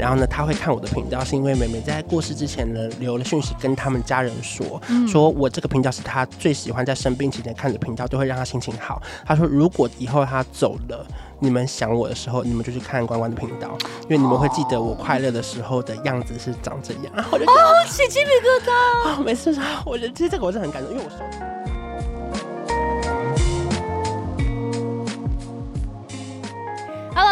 [0.00, 9.00] 然后呢，他会看我的频道，是因为妹妹在过世之前呢，留了讯息跟他们家人说，嗯、说我这个频道是他最喜欢在生病期间看的频道，都会让他心情好。
[9.26, 11.06] 他说，如果以后他走了，
[11.38, 17.12] 你们想我的时候，你们就去看关关的频道，因为你们会记得我快乐的时候的样子是长这样。
[17.30, 19.22] 我就哦，起鸡皮疙瘩啊！
[19.22, 21.49] 没事， 我觉得其实这个我是很感动，因为我说。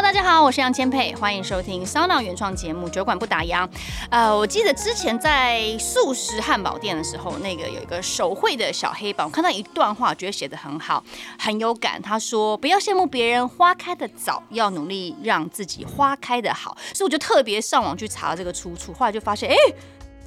[0.08, 3.66] 大家好，我是杨千佩，欢迎收听骚浪原创节目《酒馆不打烊》。
[4.08, 11.04] 呃，我记得之前在素食汉堡店的时候，那个有一个手绘的小黑板，我看到一段话，觉得写得很好，
[11.38, 12.00] 很有感。
[12.00, 19.56] 他说：“不要羡慕别人花开的早，要努力让自己花开的好。”所以我就特别上网去查这个出处，后来就发现，哎。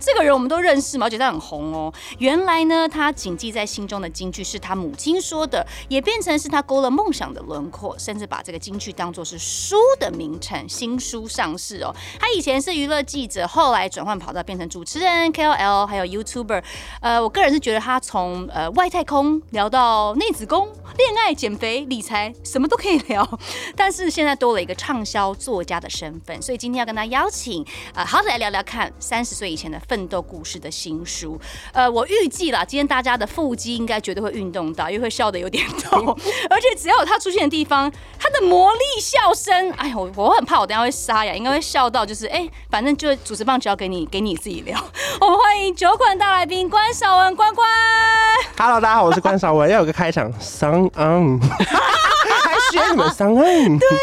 [0.02, 1.06] 这个人我们都认识吗？
[1.06, 1.94] 而且他很红哦。
[2.18, 10.68] 原来呢，他谨记在心中的金句是他母亲说的，也变成是他勾勒梦想的轮廓，甚至把这个金句当作是书的名称。
[10.68, 11.96] 新书上市哦。
[12.20, 16.64] 他以前是娱乐记者，后来转换跑道变成主持人、KOL，还有 YouTuber。
[17.02, 23.40] 呃，我个人是觉得他从呃外太空聊到内子宫、恋爱、减肥、理财，什么都可以聊。
[23.78, 29.80] 但是现在多了一个畅销作家的身份，所以今天要跟他邀请，呃，好来聊聊看三十岁以前的。
[29.92, 31.38] 奋斗故事的新书，
[31.74, 36.18] 呃，我预计啦，今天大家的腹肌应该绝对会运动到，因为会笑得有点痛，
[36.50, 44.82] 而且只要有他出现的地方，他的魔力笑声，哎呀，我我很怕我等下会沙哑，应该会笑到就是，哎、欸，反正就主持棒交给你，给你自己聊。
[45.20, 47.68] 我们欢迎酒馆大来宾关少文关关。
[48.58, 51.42] Hello，大家好，我是关少文， 要有个开场，SoundOn。
[52.72, 53.98] 学你们三个人，对呀，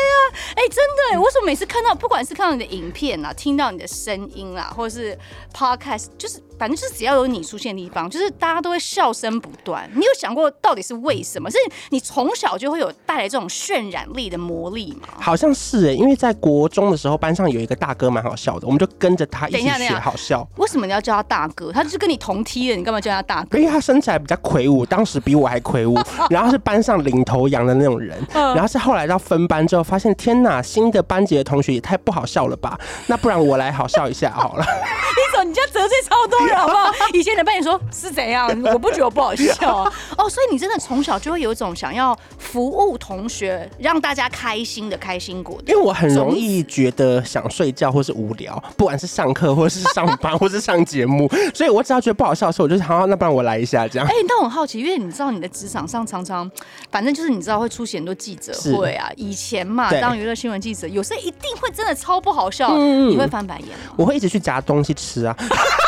[0.54, 5.16] 哎，真的，为什么每次看到，不管是看到你的影片啊，听到你的声音啦，或者是
[5.54, 5.77] podcast，
[6.18, 6.47] 就是。
[6.58, 9.88] 反正就是只要有你出现的地方，就是大家都会笑声不断。
[9.94, 11.50] 你有想过到底是为什么？
[11.50, 11.56] 是
[11.90, 15.08] 你从小就会有带来这种渲染力的魔力吗？
[15.20, 20.46] 好像是哎、欸，因为在国中的时候，班上有一个大哥蛮好笑的，我们就跟着他一起学好笑。
[20.56, 21.72] 为什么你要叫他大哥？
[21.72, 23.58] 他就是跟你同梯的，你干嘛叫他大哥？
[23.58, 25.98] 因为他身材比较魁梧，当时比我还魁梧，
[26.28, 28.18] 然后是班上领头羊的那种人。
[28.32, 32.78] 然后是后来到分班之后，发现天哪，新的班级的同学也太不好笑了吧？
[33.06, 34.64] 那不然我来好笑一下好了。
[34.66, 36.38] 你走，你家得罪超多。
[36.56, 36.90] 好不好？
[37.12, 38.48] 以前的扮演说是怎样？
[38.72, 39.92] 我不觉得我不好笑啊。
[40.16, 45.60] 哦，所以你真的从小就会有一种想要服务同学，让大家开心的开心果。
[45.66, 54.06] 因为我很容易觉得想睡觉或是无聊，不管是上课或是上班 或是上节目，所以我只要觉得不好笑的时候，我就好，那不然我来一下这样。
[54.06, 56.50] 哎、欸，但我很好奇，因为你知道你的职场上常常，
[56.90, 59.08] 反正就是你知道会出现很多记者会啊。
[59.16, 63.94] 以前嘛，当娱乐新闻记者，有时候一定会真的超不好笑，嗯、你会翻白眼吗？
[63.96, 65.36] 我会一直去夹东西吃啊。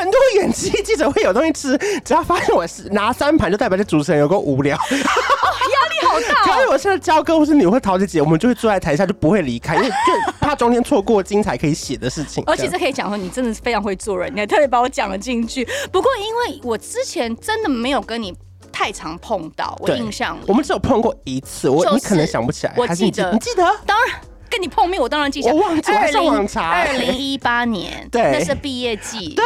[0.00, 6.46] 很多演技记者会有东西吃，只要发现我是拿三盘，就代表这主持人有够无聊，压、哦、力好大、哦。
[6.46, 12.42] 假如我现在教歌，或是你会桃姐姐，我们就会坐在台下，就不会离开，因为就怕中间错过精彩可以写的事情。
[12.46, 15.68] 而且这可以讲说，你真的是非常会做人，你还特别把我讲了进去。
[15.92, 18.34] 不过因为我之前真的没有跟你
[18.72, 24.20] 太常碰到，我印象我们只有碰过一次，我、就是、你可能想不起来，我记得，你记得，当然。
[24.50, 25.50] 跟你碰面，我当然记下。
[25.50, 26.70] 我忘记了上网查。
[26.70, 29.44] 二零一八年，对，那是毕业季，对，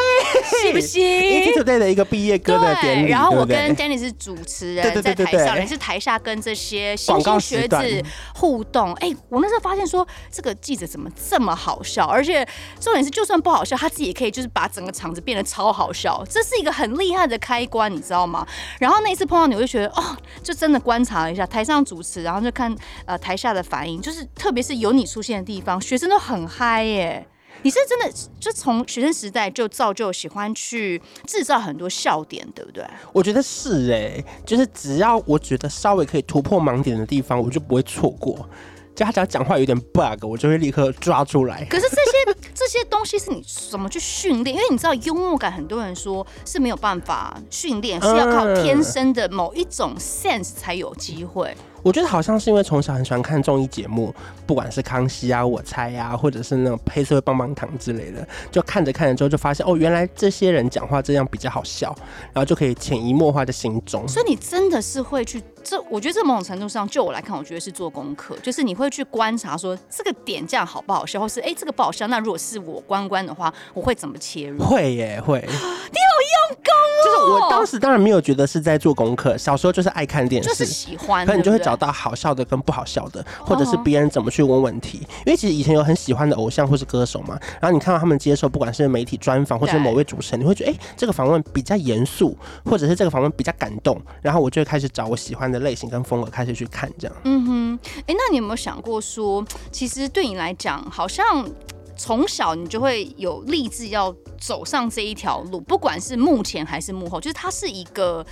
[0.60, 3.10] 是不是？ETtoday 的一个毕业歌的典礼。
[3.10, 8.02] 然后我跟 Danny 是主持人，在台上，你是台下跟这些新兴学子
[8.34, 8.92] 互动。
[8.94, 12.06] 哎，我那时候发现说，这个记者怎么这么好笑？
[12.06, 12.46] 而且
[12.80, 16.24] 重点是，就算不好笑，他自己也可以就是把整个场子变得超好笑。
[16.30, 18.46] 这是一个很厉害的开关，你知道吗？
[18.80, 25.80] 然后那一次碰到你，我就觉得哦，就真的观察了一下台上主持，然后就看呃台下的反应，就是特别是有你出现的地方。
[25.80, 27.26] 学生都很嗨耶！
[27.62, 32.84] 你是真的就从学生时代就造就喜欢去制造很多笑点，对不对？
[33.12, 38.46] 我觉得是哎，就是只要我觉得稍微可以突破盲点的地方，我就不会错过。
[38.94, 41.64] 就他只要讲话有点 bug，我就会立刻抓出来。
[41.64, 44.54] 可是这些 这些东西是你怎么去训练？
[44.54, 51.56] 因为你知道幽默感，很多人说是没有办法训练，是要靠天生的某一种 sense 才有机会。
[51.84, 54.12] 我觉得好像是因为从小很喜欢看综艺节目，
[54.46, 61.94] 不管是康熙啊、我猜啊，或者是那种黑社会棒棒糖之类的，就看着看着之后就发现，哦，原来这些人讲话这样比较好笑，
[62.32, 64.08] 然后就可以潜移默化的心中。
[64.08, 65.42] 所以你真的是会去。
[65.62, 74.62] 这我觉得这某种程度上，就我来看，我觉得是做功课，就是你会去观察说这个点这样好不好笑，或是哎这个不好笑，那如果是我关关的话，我会怎么切入？
[74.62, 75.40] 会耶会。
[75.40, 77.04] 你好用功哦！
[77.04, 84.98] 就是我当时当然没有觉得是在做功课，小时候就是爱看电视，就是喜欢，可你就会找到好笑的跟不好笑的，或者是别人怎么去问问题。
[85.24, 92.36] 因为其实以前有很喜欢的偶像或是歌手嘛，然后你看到他们接受不管是媒体专访或是某位主持人，你会觉得哎这个访问比较严肃，
[92.66, 96.30] 或者是这个访问比较感动，然后我就会开始找我喜欢的类型跟风格。
[96.34, 101.48] 开始去看这样，嗯哼，哎、欸，那你有没有想过说，其实对你来讲，好像
[101.96, 108.26] 从小你就会有立志要走上这一条路，不管是幕前还是幕后，就是它是一个。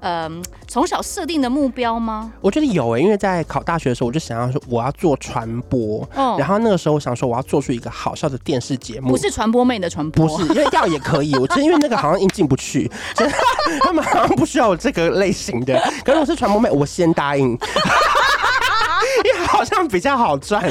[0.00, 2.32] 嗯，从小设定的目标吗？
[2.40, 12.90] 我觉得有诶、欸，因为在考大学的时候，我就想要说我要做传播，嗯，然后那个时候我想说我要做出一个好笑的电视节目，不是传播妹的传播，不是，因为要也可以，我觉得因为那个好像硬进不去，
[13.82, 17.48] 他们好像不需要我这个类型的，可是我是传播妹，我先答应，
[19.24, 20.62] 因为好像比较好赚。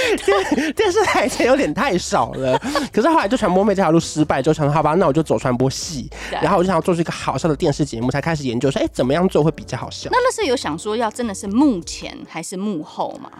[0.24, 2.58] 电电视台钱有点太少了，
[2.92, 6.08] 可是后来就传播妹这条路失败，就想说好吧，那我就走传播系。
[6.30, 10.08] 然后我就想要做出一个好笑的电视节目，才开始研究说，哎、欸，怎么样做会比较好笑？
[10.12, 13.30] 那那是有想说要真的是幕前还是幕后吗？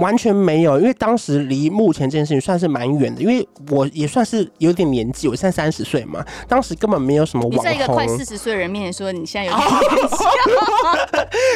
[0.00, 7.58] 完全没有，因为当时离幕前这件事情算是蛮远的，因为我也算是有点年纪，我现在三十岁嘛，当时根本没有什么网红。
[7.58, 10.16] 你在一个快 四十岁的人面前说你现在有点年纪，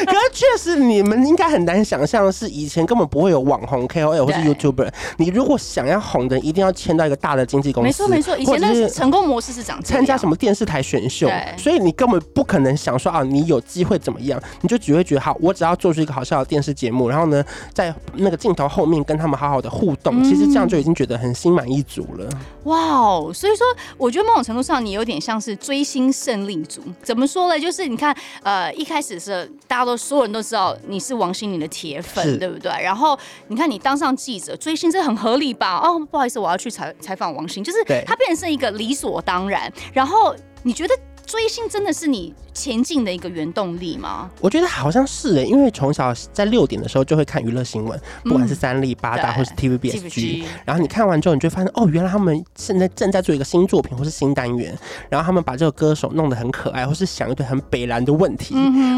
[0.05, 4.91] 可是确实你们应该很难想象，是以前根本不会有网红 KOL 或是 YouTuber。
[5.17, 7.87] 你如果想要红的，一定要签到一个大的经纪公司。
[7.87, 9.99] 没错没错，以前那是成功模式是长这样。
[9.99, 14.41] 参加什么电视台选秀，所以你根本不可能想说啊，你有机会怎么样？
[14.61, 17.43] 你就只会觉得好，我只要做出一个好笑的电视节目，然后呢，
[17.73, 22.29] 在那个镜头后面跟他们好好的互动，其实这样就已经觉得很心满意足了。
[22.63, 23.65] 哇哦，所以说
[23.97, 26.81] 我觉得某种程度上你有点像是追星胜利组。
[27.03, 27.59] 怎么说呢？
[27.59, 32.71] 就是你看，呃，一开始是大家都所有人都知道你是王心凌的铁粉，对不对？
[32.81, 33.17] 然后
[33.47, 34.75] 你看你当上记者追。
[34.89, 35.77] 这很合理吧？
[35.83, 39.69] 哦，不好意思，我要去采采访王心，就是他变成是一个理所当然。
[39.91, 40.33] 然后
[40.63, 40.95] 你觉得
[41.29, 44.27] 追星真的是你前进的一个原动力吗？
[44.41, 54.75] 我觉得好像是哎，因为从小在六点的时候就会看娱乐新闻，不管是三立、八大或是 TVBSG，然后你看完之后，你就发现哦，原来他们现在正在做一个新作品或是新单元，
[55.07, 58.55] 然后他们把这个歌手弄得很可爱，或是想一堆很北蓝的问题，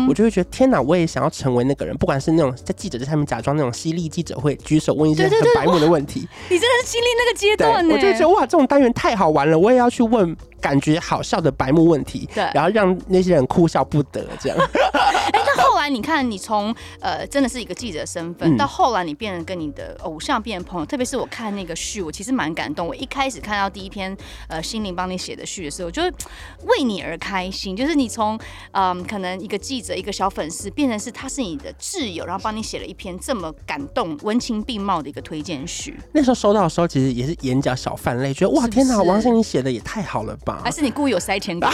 [0.07, 7.93] 我就会觉得天哪，我也想要成为那个人，不管是那种在记者在下面假装那种犀利记者会，举手问一些很白目的问题，你真的是经历那个阶段呢？
[7.93, 14.25] 我就觉得哇，这种单元太好玩了，我也要去问感觉好笑的白目问题，对，然后让那些人哭笑不得。
[14.39, 14.57] 这样，
[15.81, 22.87] 来你看，你从呃真的是一个记者身份，到后来你变成跟你的偶像变成朋友，特别是我看那个序，我其实蛮感动。
[22.87, 24.15] 我一开始看到第一篇
[24.47, 26.11] 呃心灵帮你写的序的时候，我就会
[26.65, 27.75] 为你而开心。
[27.75, 28.39] 就是你从
[28.71, 35.97] 嗯可能一个记者一个小粉丝，变成是他是你的挚友，然后帮你写了一篇这么感动、文情并茂的一个推荐序。
[36.13, 40.61] 那时候收到的时候，其实也是眼角小泛泪，觉得哇天哪，王心凌写的也太好了吧？
[40.63, 41.73] 还是你故意有塞钱给他？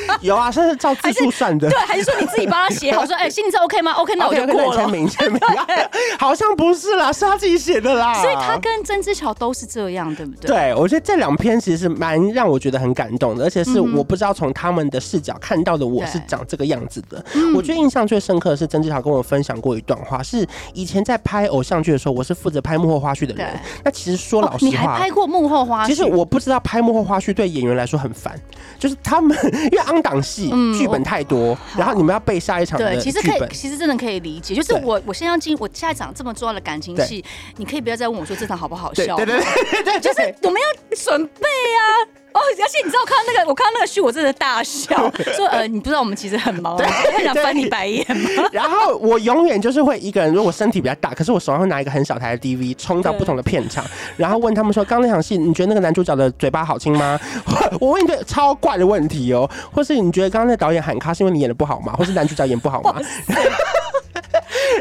[0.20, 1.68] 有啊，这是照字数算的。
[1.68, 3.04] 对，还是说你自己帮他写好？
[3.06, 4.76] 说，哎、欸，心凌这 OK 吗？OK，那我就过了。
[4.76, 5.40] 签名，签名。
[6.18, 8.14] 好像不是啦，是他自己写的啦。
[8.20, 10.48] 所以他跟曾之乔都是这样，对不对？
[10.48, 17.24] 对，我觉得这两篇其实是蛮让我觉得很感动的，而且是我不知道从他们的视角看到的我是长这个样子的。
[17.54, 23.48] 我觉得印象最深刻的是曾之乔跟我分享过一段话，是以前在拍偶像剧的时候，我是负责拍幕后花絮的人。
[23.84, 25.86] 那其实说老实话，你还拍过幕后花絮？
[25.88, 28.38] 其实我不知道拍幕后花絮对演员来说很烦，
[28.78, 30.48] 就是他们因为昂档戏。
[30.78, 32.94] 剧本太多，然后你们要背下一场的。
[32.94, 34.54] 对，其实可以，其实真的可以理解。
[34.54, 37.24] 就是我，我现在要进，我下一场这么重要的感情戏，
[37.56, 39.16] 你可以不要再问我说这场好不好笑。
[39.16, 41.82] 对对对对，就是我们要准备啊。
[42.32, 44.96] 哦，而且你知道，我看到那个，我看到那个序，我真的大笑，
[45.34, 48.44] 说呃，你不知道我们其实很忙，我想翻你白眼吗？
[48.52, 53.84] 然后我永远就是会一个人，如果身体比较大，可是我手上会拿一个很小台的 DV，冲到不同的片场，
[54.16, 57.18] 然后问他们说，刚那场戏，你觉得那个男主角的嘴巴好亲吗？
[57.80, 61.92] 我问一个超怪的问题哦，或是你觉得刚刚那导演喊卡是因为你演的不好吗？
[61.98, 62.94] 或是男主角演不好吗？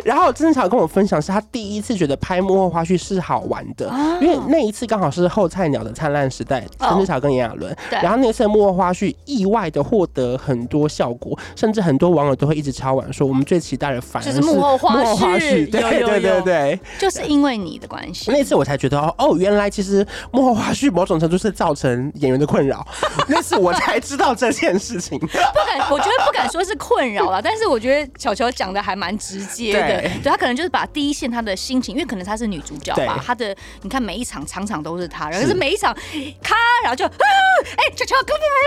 [0.07, 22.87] 然后曾志乔跟我分享，是他第一次觉得拍幕后花絮是好玩的，哦、因为那一次刚好是后菜鸟的灿烂时代，曾志巧跟炎亚纶，然后那次的幕后花絮意外的获得很多效果，甚至很多网友都会一直敲碗说，我们最期待的反而是幕后花絮，对对对对对，就是因为你的关系，那次我才觉得哦，原来其实幕后花絮某种程度是造成演员的困扰，
[23.27, 35.93] 那次我才知道这件事情，不敢，我觉得不敢说是困扰了，但是我觉得巧巧讲的还蛮直接的，对，对他可能就是把第一线他的心情，因为可能他是女主角吧，他的你看每一场场场都是他，然后是每一场
[36.41, 38.15] 咔，然后就哎巧巧，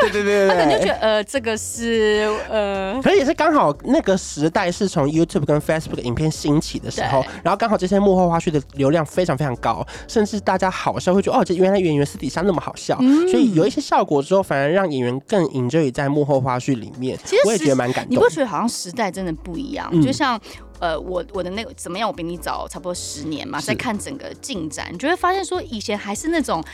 [0.03, 17.19] 对对对，他可能就觉得呃这个是呃，可是也是刚好那个时代是从 YouTube 跟 Facebook 影片兴起的时候，然后刚好这些幕后花絮的流量非常非常高，甚至大家好笑会觉得哦，这原来演员私底下那么好笑，嗯、所以有一些效果之后，反而让演员更 enjoy 在幕后花絮里面。
[17.25, 18.15] 其实我也觉得蛮感动。
[18.15, 19.89] 你不觉得好像时代真的不一样？
[19.93, 20.41] 嗯、就像
[20.81, 22.09] 呃，我我的那个怎么样？
[22.09, 26.65] 我比你早差不多十年嘛，在看整个进展，你就会发现说以前还是那种。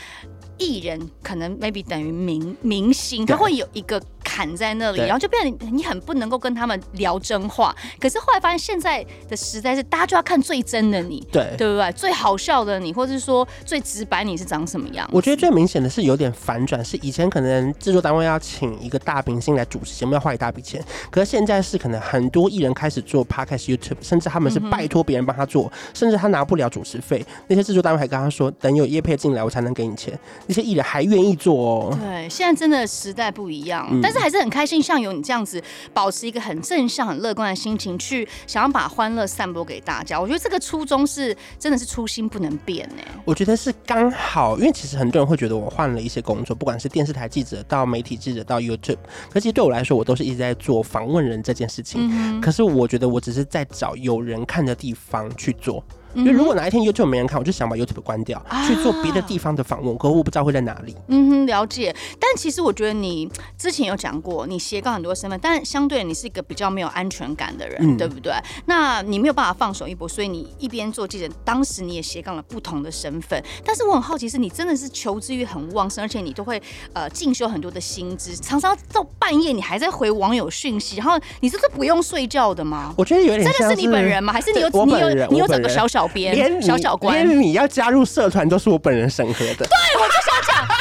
[0.57, 7.75] 艺人可能 maybe 等于明明星，他会有一个坎在那里，然后就变得你很不能够跟他们聊真话。
[7.99, 11.91] 可是后来发现现在的时代是大家就要看最真的你，对对不对？
[11.93, 15.07] 最好笑的你，或者是说最直白你是长什么样？
[15.11, 30.17] 我觉得最明显的是有点反转，是以前可能制作单位要请一个大明星来主持节目要花一大笔钱，可是现在是可能很多艺人开始做 podcast YouTube，甚至他们是拜托别人帮他做，甚至他拿不了主持费，那些制作单位还跟他说等有叶佩进来我才能给你钱。
[30.47, 31.97] 那些艺人还愿意做哦？
[32.01, 35.61] 对，现在真的时代不一样，嗯、但是还是很开心，像有你这样子，
[35.93, 40.19] 保持一个很正向、很乐观的心情，去想要把欢乐散播给大家。
[40.19, 43.03] 我觉得这个初衷是真的是初心不能变呢。
[43.25, 48.97] 我觉得是刚好，因为其实很多人会觉得我换了一些工作，不管是电视台记者到媒体记者到 YouTube，
[49.29, 52.09] 可其实对我来说，我都是一直在做访问人这件事情。
[52.11, 55.83] 嗯、可是我觉得我只是在找有人看的地方去做。
[56.17, 59.97] 因为如果哪一天 YouTube 没人看，我就想把 YouTube 关掉，去做别的地方的访问。
[59.97, 60.95] 可我不知道会在哪里。
[61.07, 61.95] 嗯哼，了解。
[62.19, 68.33] 但其实我觉得你之前有讲过，你斜杠很多身份，但相对你是一个比较没有安全感的人，嗯、对不对？
[68.65, 73.41] 那你没有办法放手一搏，所以你一边做记者，当时你也斜杠了不同的身份。
[73.63, 76.61] 但是我很好奇，是你真的是求知欲很旺盛，而且你都会
[76.93, 82.93] 呃进修很多的薪资，常常到半夜你还在回网友讯息，然后你这是不用睡觉的吗？
[82.97, 84.33] 我觉得有点像真的是你本人吗？
[84.33, 89.55] 还是你有你有你有整个小小编连小小官，连你要加入社团都是我本人审核的。
[89.55, 90.76] 对，我就想讲。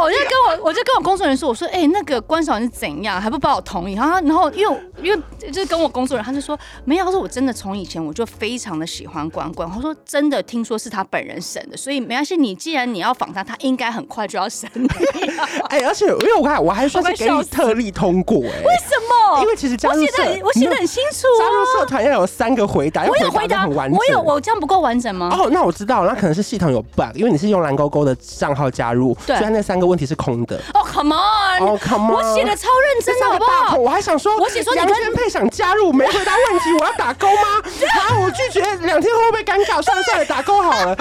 [0.00, 3.94] 我就跟我，我就跟我工作人员说，我说，哎、欸，那个关韶文是怎样，还不帮我同意？
[3.94, 12.36] 然后，然后，因为，因为就是跟我工作人员，他就说没有，他说我真的从以前我就非常的喜欢关关，他说真的，听说是他本人审的，所以没关系。
[12.36, 14.88] 你既然你要访他，他应该很快就要审你。
[15.68, 19.42] 哎、欸，而且因为我看我还说是给你特例通过、欸，哎，为什么？
[19.42, 25.28] 因为其实加入社，我写的很清楚、啊，加入社团要有三个回答，我有回答很完整，我有，我这样不够完整吗？
[25.32, 30.56] 哦，那我知道，那可能是系统有 bug，因为你是用蓝勾勾的账号加入，对所以那三个问题是空的。
[30.74, 31.62] 哦、oh,，Come on！
[31.62, 32.14] 哦、oh,，Come on！
[32.14, 33.76] 我写的超认真的，好不好？
[33.76, 37.62] 我还想说，我写说杨千霈想加入，没回答问题，我要打勾吗？
[37.94, 39.80] 啊，我拒绝，两天会不会尴尬？
[39.80, 40.96] 算了算了，打勾好了。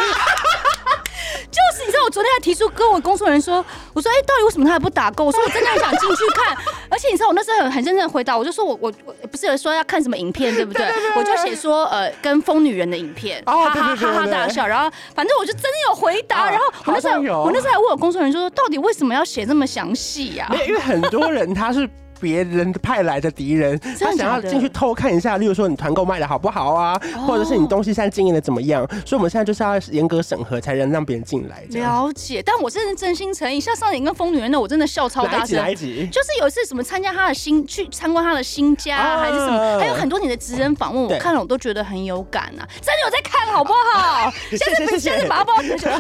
[1.52, 3.64] 就是你知道，我昨天还提出跟我工作人员说，
[3.94, 5.26] 我说，哎、欸，到底为什么他还不打勾？
[5.26, 6.56] 我说我真的很想进去看，
[6.90, 10.86] 而且你知道，我那时候很很认真的回答，我就说我我我不是有说要看什么影片，对不对？
[10.86, 20.48] 对对对对，我就写说呃，跟疯女人的影片，哈哈哈哈大笑，然后反正我就真的有回答，啊、然后我那时候我那时候还问我工作人员说，到底为什么要写这么详细呀？
[20.68, 21.90] 因为很多人他是。
[22.20, 31.64] 别人派来的敌人，他想要进去偷看一下，例如说你团购卖的好不好啊，或者是你东西现在经营的怎么样，所以我们现在就是要严格审核，才能让别人进来。
[31.70, 33.60] 了解，但我真的真心诚意。
[33.60, 35.58] 像上次跟疯女人的，我真的笑超大声。
[35.58, 36.08] 哪一集？
[36.12, 42.68] 就是有一次什么参加他的新，去参观他的新家，还是什么，还有很多你的职人访问，我看了我都觉得很有感啊。
[42.82, 44.32] 真的有在看好不好？
[44.50, 45.52] 现在不现在马上不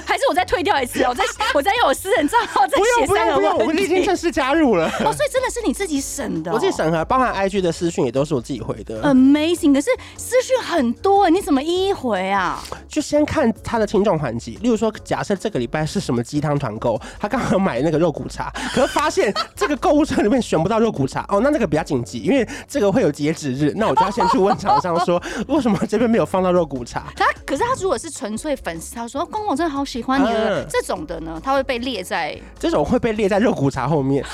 [0.05, 1.03] 还是我再退掉一次？
[1.03, 1.23] 我再
[1.53, 3.63] 我再用我私人账号再写三个问题。
[3.63, 4.87] 我们已经正式加入了。
[5.05, 7.03] 哦，所以真的是你自己审的，我自己审核。
[7.05, 9.73] 包含 IG 的私讯也都是我自己回的，Amazing！
[9.73, 12.61] 可是私讯很多，你怎么一一回啊？
[12.87, 27.05] 就先看他的听众环节，例如说，假设这个礼拜是什么鸡汤团购，他刚好买那个肉骨茶，可是发现这个购物车里面选不到肉骨茶，哦，那那个比较紧急，因为这个会有截止日，那我就要先去问厂商说，为什么这边没有放到肉骨茶？
[27.15, 30.27] 他可是他如果是纯粹粉丝，他说公公真的好喜欢你
[30.69, 34.23] 这种的呢，他会被列在这种会被列在肉骨茶后面。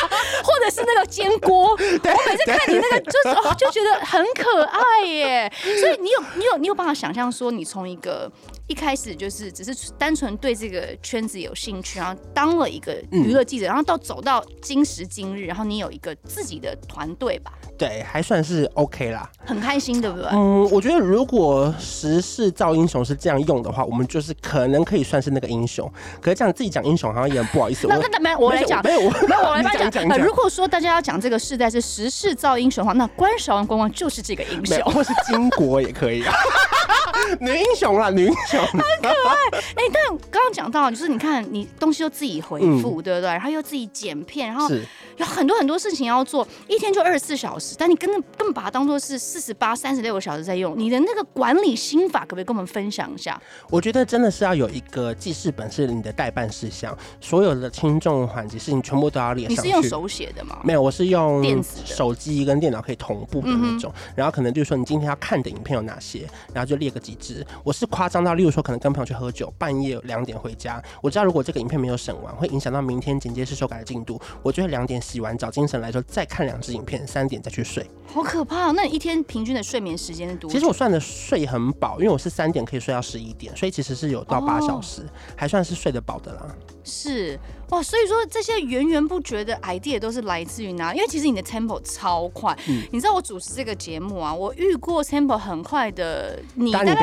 [0.42, 5.52] 或者是那个煎锅， 我每次看你那个，就是哦，就觉得很可爱耶。
[5.80, 8.30] 所以你有你有你有办法想象说，你从一个
[8.68, 17.52] 一开始就是只是单纯对这个圈子有兴趣，然后当了一个娱乐记者，嗯、然后到走到今时今日，然后你有一个自己的团队吧？
[17.78, 20.28] 对，还算是 OK 啦，很开心，对不对？
[20.32, 25.88] 嗯，我觉得如果时势造英雄是这样用的话，我们就是可能可以算是那个英雄。
[26.20, 27.86] 可是这样自己讲英雄好像也很不好意思。
[27.86, 30.18] 那那没有，我来讲，没有，没有，我来讲。
[30.18, 36.34] 如果说大家要讲这个世代是时势造英雄的话，那关韶文关关就是这个英雄，或是巾帼也可以啊。
[37.40, 39.58] 女英雄啦，女英雄，很可爱。
[39.76, 43.22] 哎、欸，但刚刚讲到，就是你看，你东西又自己回复，嗯、对不对？
[43.22, 44.68] 然后又自己剪片，然后
[45.16, 50.74] 有很多很多事情要做，一天就二十四小时，但你根本根本把它当做是四十八、三十六个小时在用。
[50.76, 53.40] 你的那个管理心法，可不可以跟我们分享一下？
[53.70, 59.62] 我觉得真的是要有一个记事本，是你的代办事项，所有的轻重缓急事情全部都要列上去。
[59.62, 60.58] 你是用手写的吗？
[60.64, 63.92] 没有，我是用电子手机跟电脑可以同步的那种。
[63.96, 67.46] 嗯、然后可能就是说，你今天要看的影片有哪些，然后就列个几支。
[67.64, 77.88] 我是夸张到，例如说，可能跟朋友去喝酒，半夜两点回家，我知道如果这个影片没有审完，会影响到明天剪接师修改的进度，我就会两点洗完，澡精神来说再看两支影片，三点再去睡。
[78.06, 78.72] 好可怕哦！
[78.74, 80.54] 那你一天平均的睡眠时间是多久？
[80.54, 86.54] 其实我算的睡很饱，因为我是三点可以睡到十一点，所以其实是有到八小时，哦、还算是睡得饱的啦。
[86.84, 87.38] 是
[87.70, 90.94] 哇，所以说这些源源不绝的 idea 都是来自于哪？
[90.94, 96.94] 因为其实你的 tempo 超快，嗯、你知道我主持这个节目啊，我遇过 tempo 很快的，你大概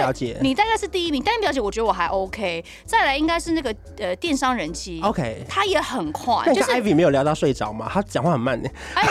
[0.41, 8.69] 你大概是第一名，丹妮表姐我觉得我还 OK，再来应该是那个呃电商人妻，OK，他也很快，就是 Ivy 没有聊到睡着嘛，他讲话很慢呢。
[8.95, 9.03] 哎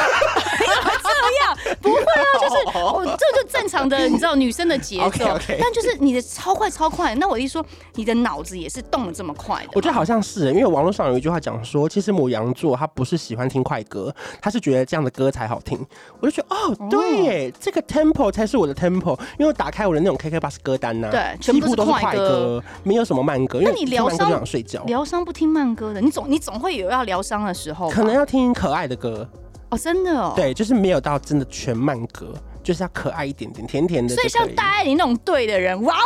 [1.25, 5.05] 这样 不会啊， 就是我这就正常的， 你知道女生的节奏。
[5.05, 5.57] Okay, okay.
[5.59, 9.71] 但就是你的超快超快，那我一说你的脑子也是动的这么快的。
[9.75, 15.85] 我觉得好像是，因为网络上有一句话讲说，其实牡羊座他不是喜欢听快歌，他是觉得这样的歌才好听。
[16.21, 23.61] 我就觉得哦，对耶，哦、这个 tempo 才是我的 tempo，因为我打开我的那种 KK bus 歌单呢、啊，对，全部都是快歌，没有什么慢歌。
[23.63, 29.29] 那你疗伤想睡觉，疗伤不听慢歌的，你总你总会有要疗伤的时候，可能要听可爱的歌。
[29.71, 34.15] 哦，真的哦，对，就是没有到真的全慢歌，就是要可爱一点点，甜甜的。
[34.15, 36.03] 所以像大爱你那种对的人，哇哇哇，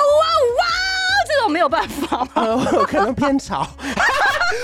[1.36, 2.28] 这种没有办法吗？
[2.34, 3.66] 呃，可能偏吵。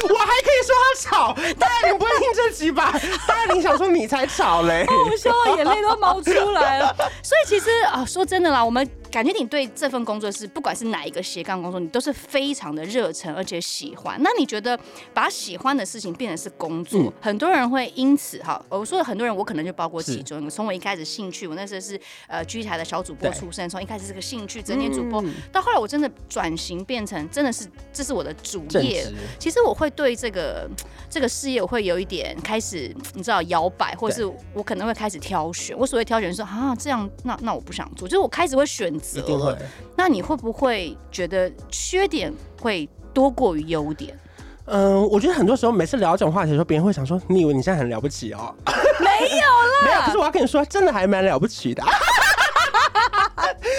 [0.09, 2.95] 我还可以说他吵，当然你不会听这集吧？
[3.29, 6.95] 当然你想说你才吵嘞，我笑到眼泪都冒出来了。
[7.23, 8.89] 所以其实啊，说真的啦，我们。
[9.13, 14.19] 感觉你对这份工作是，不管是哪一个斜杠工作，你都是非常的热忱，而且喜欢。
[14.23, 14.79] 那你觉得
[15.13, 20.49] 把喜欢的事情变成是工作，嗯、很多人会因此哈，我说的很多人，我可能就包括其中。
[20.49, 29.07] 从我一开始兴趣，我那时候是呃居台的小主播出身，从一开始是个兴趣，整天主播，嗯、到后来我真的转型变成真的是这是我的主业。
[29.39, 30.67] 其实我会对这个
[31.11, 35.77] 这个事业我会有一点开始，你知道摇摆，或者是我可能会开始挑选。
[35.79, 38.91] 我所谓挑选是说啊，这样那那我不想做，就是我开始会选。
[39.15, 39.57] 一定会。
[39.97, 44.19] 那你会不会觉得缺点会多过于优点？
[44.67, 48.55] 嗯，我觉得很多时候每次聊这种话题的时候，别人会想说：“你以为你现在很了不起哦？”
[49.01, 50.01] 没有啦， 没有。
[50.03, 51.83] 可是我要跟你说，真的还蛮了不起的。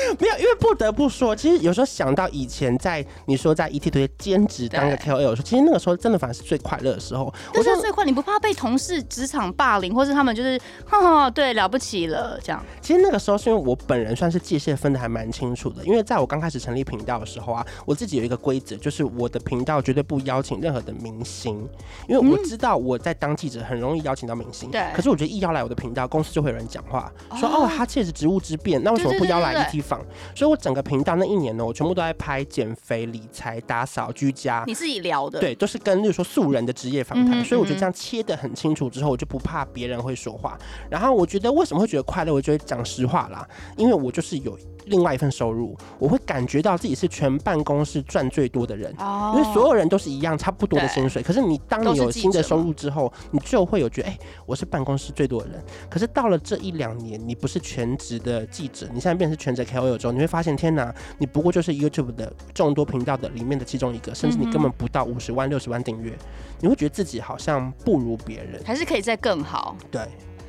[0.19, 7.33] 没有，因为不得不说，其实有时候想到以前在你说在 ETtoday 兼职当个 KOL 的时候，其实那个时候真的反而是最快乐的时候。
[7.53, 12.63] 我是最快，你不怕被同事职场霸凌，或是他们就是哈哈，对，了不起了这样。
[12.81, 21.67] 其实那个时候是因为我本人算是界限分的还蛮清楚的，因为在我刚开始成立频道的时候啊，我自己有一个规则，就是我的频道绝对不邀请任何的明星，
[22.07, 24.69] 因为我知道我在当记者很容易邀请到明星。
[24.71, 24.83] 对。
[24.93, 30.05] 可是我觉得一邀来我的频道，公司就会有人讲话说哦，他确实职务之便，那为什么不邀来 ET 访？
[30.35, 34.63] 所以，我整个频道那一年呢，我全部都在拍减肥、理财、打扫、居家。
[34.65, 35.39] 你自己聊的？
[35.39, 37.43] 对，都是跟，例如说素人的职业访谈。
[37.45, 40.57] 所以，我觉得这样切的很清楚之后，我就不怕别人会说话。
[40.89, 42.33] 然后，我觉得为什么会觉得快乐？
[42.33, 44.57] 我就会讲实话啦，因为我就是有。
[44.85, 48.93] 另外一份收入，我会感觉到自己是全办公室赚最多的人，
[49.33, 51.21] 因为所有人都是一样差不多的薪水。
[51.21, 55.63] 可是你当你有新的收入之后，你就会有觉得，哎，我是办公室最多的人。
[55.89, 66.13] 可是到了这一两年，你不是全职的记者，你现在变成全职 KOL 之后，你会发现，天哪，你不过就是 YouTube 的众多频道的里面的其中一个，甚至你根本不到五十万、六十万订阅，
[66.59, 69.75] 你会觉得自己好像不如别人，还是可以再更好。
[69.91, 70.01] 对。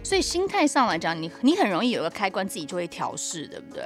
[0.04, 3.82] 所以心态上来讲，你你很容易有个开关，自己就会调试，对不对？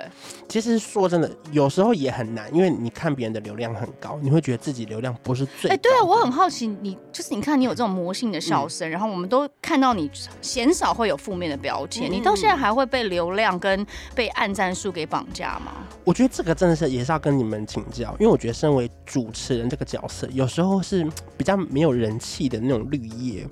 [0.48, 5.70] 其实说真的，有时候也很难，因为你看别人的流量很高，你会觉得自己流量不是最。
[5.70, 10.10] 哎、欸，对啊，我很好奇，你就是你看你有这种魔性的笑声，嗯、然后我们都看到你
[10.42, 15.72] 鲜少会有负面的标签，嗯、你到现在还会被流量跟被暗战术给绑架吗？
[16.04, 23.46] 我觉得这个真的是也是要跟你们请教，因为我觉得身为主持人这个角色，有时候是比较没有人气的那种绿叶。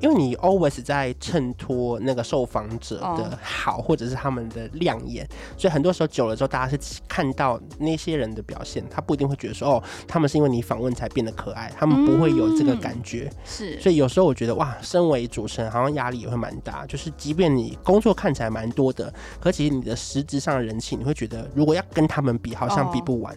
[0.00, 13.30] 因为你 always 在衬托那个受访者的好，或者是他们的亮眼，所以很多时候久了之后，大家是看到那些人的表现，他不一定会觉得说哦，他们是因为你访问才变得可爱，他们不会有这个感觉。
[13.44, 23.36] 是，所以有时候我觉得哇，身为主持人好像压力也会蛮大，就是即便你工作看起来蛮多的，可其实你的实质上的人气，你会觉得如果要跟他们比，好像比不完。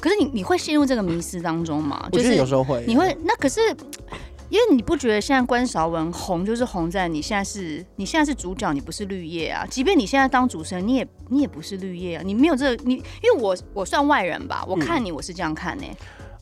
[0.00, 2.08] 可是你你会陷入这个迷失当中吗？
[2.12, 3.60] 我觉得有时候会，你会那可是。
[4.48, 9.66] 因为你不觉得现在关韶文红就是红在你现在是你现在是主角，你不是绿叶啊。
[9.68, 12.22] 即便你现在当主持人，你也你也不是绿叶啊。
[12.24, 15.96] 你没有这个，你因为我我算外人吧，我看你我是这样看呢、欸。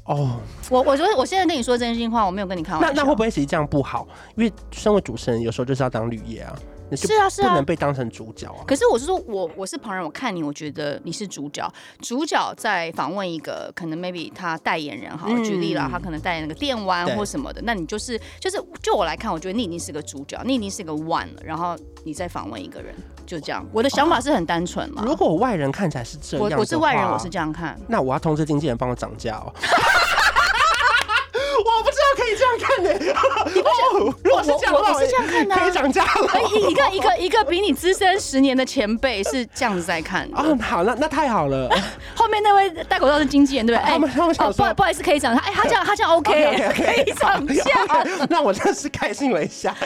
[0.05, 2.89] 哦、嗯，我我觉得我现在跟你说真心话，我没有跟你开玩笑。
[2.89, 4.07] 那那会不会其实这样不好？
[4.37, 6.55] 因为身为主持人，有时候就是要当绿叶啊。
[6.97, 8.65] 是啊是啊，不能被当成主角啊。
[8.67, 11.69] 可是我是说，我我是旁人，我看你，我觉得你是主角。
[12.01, 21.43] 主角在访问一个可能 maybe 他代言人，好举例了，他可能代言那个电玩或什么的，那你就是就是就我来看，我觉得你已经是个主角，你已经是个 one 了。
[21.45, 22.95] 然后你再访问一个人，
[23.27, 23.67] 就这样。
[23.73, 25.03] 我的想法是很单纯嘛。
[25.05, 27.79] 如果我外人看起来是这样，我我是外人，我是这样看。
[27.89, 29.53] 那我要通知经纪人帮我涨价哦。
[31.57, 32.93] 我不知道可以这样看的，
[33.55, 34.15] 你不想？
[34.25, 36.41] 如果是这样，我是这样看的，可以涨价了。
[36.51, 40.29] 一一个一个一个比你资深十年的前辈是这样子在看。
[40.35, 41.69] 哦，好，那那太好了。
[42.15, 43.91] 后面那位戴口罩是经纪人，对不对？
[43.91, 43.99] 哎，哦，
[44.53, 45.37] 不不好意思，可以涨。
[45.37, 47.65] 哎，他这样他这样 OK，可以涨价。
[48.31, 49.75] 那我真的是开心了一下。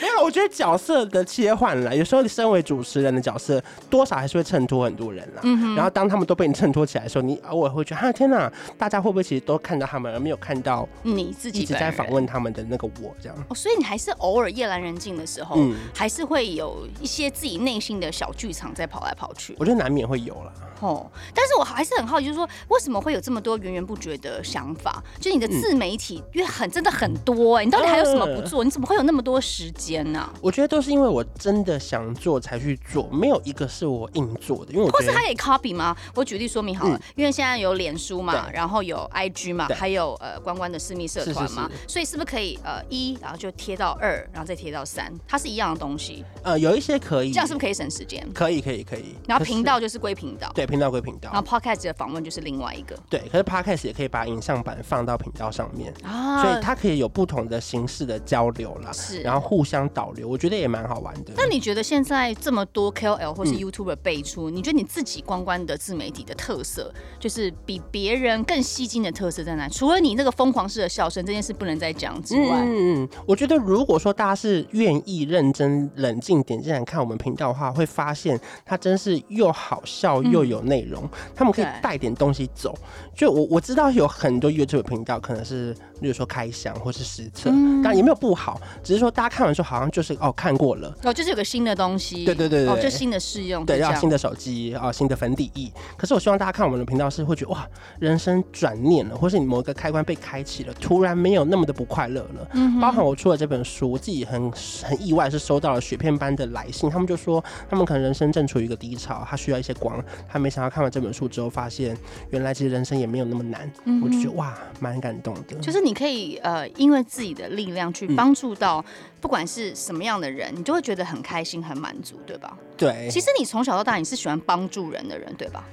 [0.00, 5.40] 没有，我觉得角色的切换了，有时候你身为主持人的角色，多少还是会衬托很多人了。
[5.44, 10.86] 嗯，然后当他们都被你衬托起来的时候，你偶尔会觉得，啊天哪，大家会不会其实都看到他们，而没有看到？
[11.02, 19.54] 你自己一直在访问他们的那个我，这样哦，所以你还是偶尔夜阑人静的时候，嗯，还是会有一些自己内心的小剧场在跑来跑去。
[19.58, 20.52] 我觉得难免会有了。
[20.80, 25.02] 哦，但是我还是很好奇，就是说为什么会有这么多源源不绝的想法？
[25.20, 28.62] 就你的自媒体，因为很真的很多哎，你到底还有什么不做？
[28.62, 30.28] 你怎么会有那么多时间呢？
[30.40, 34.72] 我觉得都是因为我真的想做才去做，没有一个是我硬做的。
[34.72, 35.96] 因为我或是他也 copy 吗？
[36.14, 46.24] 我举例说明好了，因为现在有脸书嘛，然后有 IG 嘛，还有呃关关的私密社团嘛，所以是不是可以呃一，然后就贴到二，然后再贴到三，它是一样的东西？
[46.42, 48.26] 呃，有一些可以，这样是不是可以省时间？
[48.32, 49.14] 可以，可以，可以。
[49.26, 50.68] 然后频道就是归频道，对。
[50.68, 52.94] 频道归频道，然后 podcast 的访问就是另外一个。
[53.08, 61.32] 对，可是 podcast 也可以把影像版放到频道上面啊，所以它可以有不同的形式的交流啦，是，然后互相导流，我觉得也蛮好玩的。
[61.36, 69.66] 那你觉得现在这么多 KOL 或是 YouTuber 辈出，嗯、你觉得你自己关关的自媒体的特色，就是比别人更吸睛的特色在哪？
[69.70, 80.58] 除了你那个疯狂式的笑声这件事不能再讲之外，嗯嗯，我觉得如果说大家是愿意认真冷静点进来看我们频道的话，会发现它真是又好笑又有。
[80.68, 82.76] 内容，他们可以带点东西走。
[83.14, 95.70] 就我我知道有很多 YouTube 频道，可能是比如说开箱或是实测，当然也没有不好，只是说大家看完之后好像就是哦看过了，哦就是有个新的东西，对对对对，哦就新的试用，对，要新的手机啊，新的粉底液。
[95.96, 97.66] 可是我希望大家看我们的频道是会觉得哇，
[97.98, 102.48] 人生转念了，或是你某一个开关被开启了，突然没有那么的不快乐了。
[102.52, 104.50] 嗯，包含我出了这本书，我自己很
[104.82, 111.96] 很意外是收到了雪片般的来信，他们就说他们可能人生正处于一个低潮，他需要一些光，他没想到看完这本书之后，发现
[112.30, 115.56] 原来其实人生也没有那么难，嗯、我就觉得哇，蛮感动的。
[115.60, 118.84] 就是你可以呃，因为自己的力量去帮助到
[119.20, 122.56] 不管是什么样的人，嗯、你就会觉得很开心、很满足，对吧？
[122.76, 123.08] 对。
[123.10, 125.64] 其实你从小到大你是喜欢帮助人的人，对吧？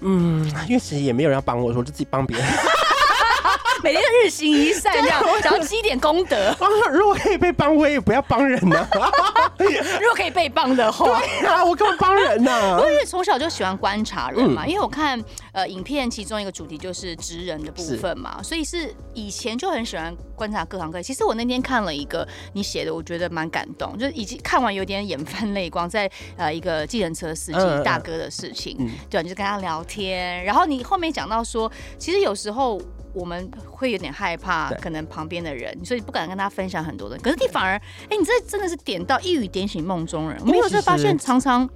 [0.00, 2.46] 嗯，因为其实也没有人要帮我，我就自己帮别人。
[3.82, 6.54] 每天日行一善，这样想要积点功德。
[6.92, 8.86] 如果可以被帮，我也不要帮人呢。
[9.58, 12.78] 如果可以被帮的话，对啊，我干嘛帮人呢？
[12.80, 14.66] 因为从小就喜欢观察人嘛。
[14.66, 21.02] 因为我看呃影片，其中一个主题就是职人的部分嘛，所以是以前就很喜欢观察各行各业。
[21.02, 28.76] 其实我那天看了一个你写的，我觉得蛮感动，就是已经看完有点眼泛泪光，在呃一个计程车司机大哥的事情，
[29.08, 32.80] 对，就是跟他聊天，然后你后面讲到说，其实有时候。
[33.12, 37.16] 我们会有点害怕，可能旁边的人，所以不敢跟他分享很多的。
[37.18, 37.76] 可是你反而，
[38.08, 40.38] 哎，你这真的是点到一语点醒梦中人。
[40.40, 41.68] 我们有时候发现，常常。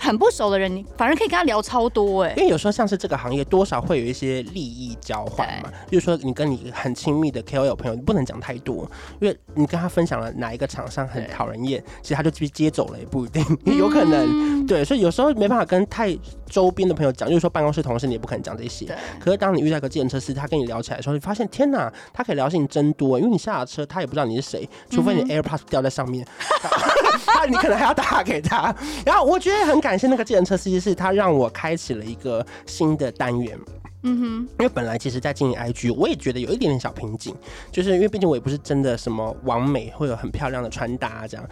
[0.00, 2.32] 很不熟的人，你反而可以跟他聊超多哎。
[2.36, 5.68] 因为有时候像是这个行业，多少会有一些利益交换嘛。
[5.90, 8.88] 比如说你跟你很亲密的 KOL 朋友，你不能讲太多，
[9.20, 13.44] 因为你跟他分享了哪一个厂商很讨人厌，其实他就直接接走了也不一定，
[13.76, 14.64] 有可能。
[14.68, 16.16] 对，所以有时候没办法跟太
[16.48, 18.86] 周边的朋友讲，就是说办公室同事你也不可能讲这些。
[19.20, 26.26] 可是当你遇到一个计程车司机，他跟你聊起来的时候，你发现天哪，他可以聊的事情真多，因为你下了车，他也不知道你是谁，除非你 AirPods 掉在上面，
[27.26, 28.74] 他你可能还要打给他。
[29.04, 33.58] 然后我觉得很感谢那个计程车司机，是他让我开启了一个新的单元。
[34.04, 34.24] 嗯哼，
[34.60, 37.34] 因为本来其实，在经营 IG，我也觉得有一点点小瓶颈，
[37.72, 41.44] 就是因为毕竟我也不是真的什么完美，会有很漂亮的穿搭啊这样。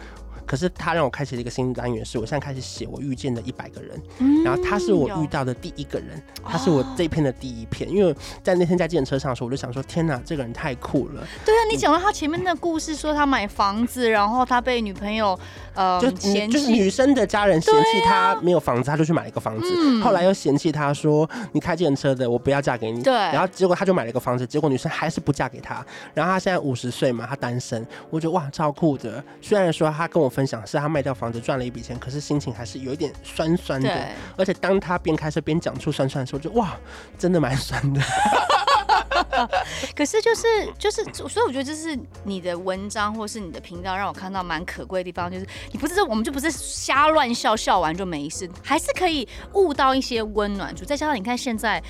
[0.47, 7.89] 可是他让我开启了一个新单元，是我现在开始写我遇见的一百个人，嗯、然后他是我遇到的第一个人，他是我这一篇的第一篇。
[7.89, 11.27] 哦、因为在那天在计程车上的时候，我就想说，天哪，这个人太酷了。
[11.45, 15.37] 对啊，你讲到他前面的故事，说他买房子，然后他被女朋友
[15.73, 19.67] 呃就嫌弃，就是女生的家人嫌弃他没有房子，他就去买了一个房子。
[19.69, 23.03] 嗯、后来又嫌弃他说，你开计程车的，我不要嫁给你。
[23.03, 23.13] 对。
[23.13, 25.85] 然后结果他就买了一个房子，结果女生还是不嫁给他。
[26.13, 29.23] 然后他现在五十岁嘛，他单身，我觉得哇，超酷的。
[29.41, 31.11] 虽然说他跟我分享是他卖掉。
[31.17, 33.89] 房子赚了一笔钱，可是心情还是有一点酸酸的。
[33.89, 34.03] 对
[34.37, 36.77] 而且当他边开车边讲出酸酸的时候，就哇，
[37.17, 37.99] 真的蛮酸的。
[39.95, 40.45] 可是就是
[40.77, 50.85] 就是，所以我觉得这是你的文章或是你的频道让我看到蛮可贵的地方，就是你不是说我们就不是瞎乱笑，笑完就没事，还是可以悟到一些温暖处。
[50.85, 51.81] 再加上你看现在。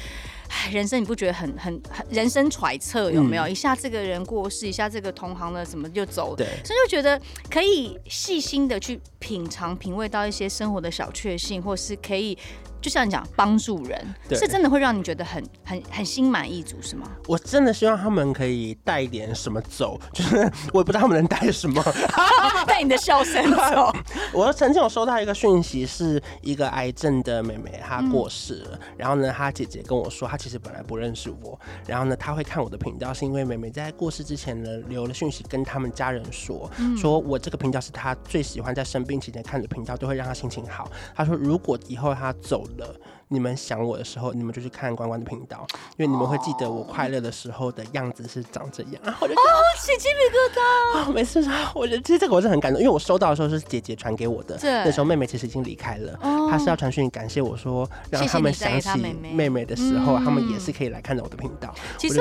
[0.72, 3.44] 人生你不觉得很很很人生揣测有没有？
[3.44, 6.36] 嗯、一下这个人过世，一下这个同行的怎么就走？
[6.36, 12.38] 对，所以就觉得可以细心的去品尝、品味到一些生活的小确幸，或是可以。
[12.82, 17.10] 就像你讲，帮助人是真的会让你觉得很很很心满意足，是吗？
[17.28, 20.38] 我真的希望他们可以带一点什么走， 就是
[20.74, 21.84] 我也不知道他们能带什么，
[22.68, 23.94] 带你的笑声走。
[24.34, 28.70] 我曾经有收到一个讯息，是一个癌症的妹妹，她过世了。
[28.74, 40.92] 嗯、然后呢，她姐姐跟我说，她其实本来不认识我，然后呢，她会看我的频道，是因为妹妹在过世之前呢，留了讯息跟他们家人说，嗯、说我这个频道是她最喜欢在生病期间看的频道，都会让她心情好。
[41.16, 42.96] 她说，如果以后她走了，
[43.30, 45.66] 你们想我的时候，你们就去看关关的频道，
[45.98, 48.94] 因为你们会记得我快乐的时候的样子是长这样。
[49.04, 49.38] 然后我就哦，
[49.80, 51.12] 起鸡皮疙瘩啊！
[51.16, 51.40] 每次
[51.74, 59.00] 我觉得其实这个我是很感动，因为我收到的时候是姐姐传给我的，对那时候妹妹其实已经离开了，哦、她是要传讯感谢我说，让他们想起
[59.34, 61.74] 妹妹的时候，他们也是可以来看到我的频道。
[61.98, 62.20] 其实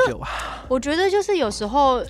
[0.69, 2.03] 我觉得就是有时候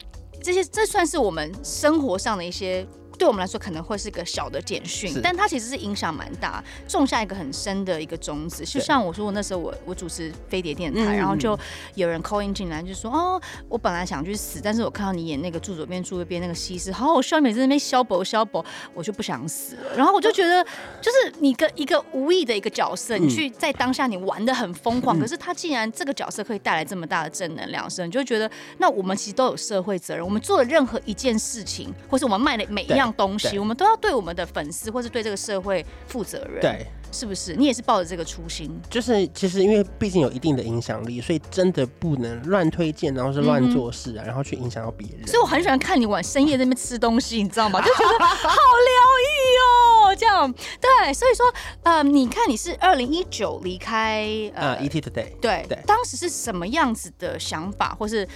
[0.43, 2.87] 这些这算是我们生活上的一些。
[3.19, 8.65] 对我们来说可能会是个小的简讯，但它其实是影响蛮大，种下一个很深的一个种子。
[8.65, 11.59] 就像我说，我那时候我我主持飞碟电台，对然后就
[11.95, 19.97] 有人 call in 进来，就说哦，我本来想去死，但是我看到你演那个住左边住右边那个西施，好好笑，每次在那边消薄消薄，我就不想死了。
[19.97, 20.65] 然后我就觉得，
[21.01, 33.06] 就是你个一个无意的一个角色，你去在当下你玩的很疯狂，嗯、可是他竟然这个角色可以带来这么大的正能量，所以你就觉得，那我们其实都有社会责任，我们做的任何一件事情，或是我们卖的每一样。
[33.15, 37.55] 东西，我们都要对我们的粉丝或是对这个社会负责任，对，是不是？
[37.57, 45.27] 你也是抱着这个初心，就是其实因为毕竟有一定的影响力，所以真的不能乱推荐，然后是乱做事啊，嗯、然后去影响到别人。
[45.27, 47.81] 所以我很喜欢看你晚深夜在那边吃东西，你知道吗？
[47.85, 51.13] 就觉得好疗愈哦，这样对。
[51.15, 51.47] 所以说，
[51.83, 58.27] 呃，你看你是二零一九离开呃、uh, ET Today，对对，对当时是什么样子的想法，或是？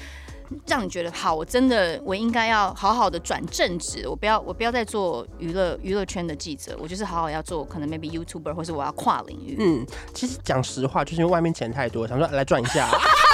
[0.67, 9.57] 让你觉得好，我真的我应该要好好的转正职，我不要我不要再做娱乐娱乐圈的记者，我就是好好要做可能 maybe YouTuber 或是我要跨领域。
[9.59, 12.89] 嗯，其实讲实话，就是因为外面钱太多，想说来赚一下，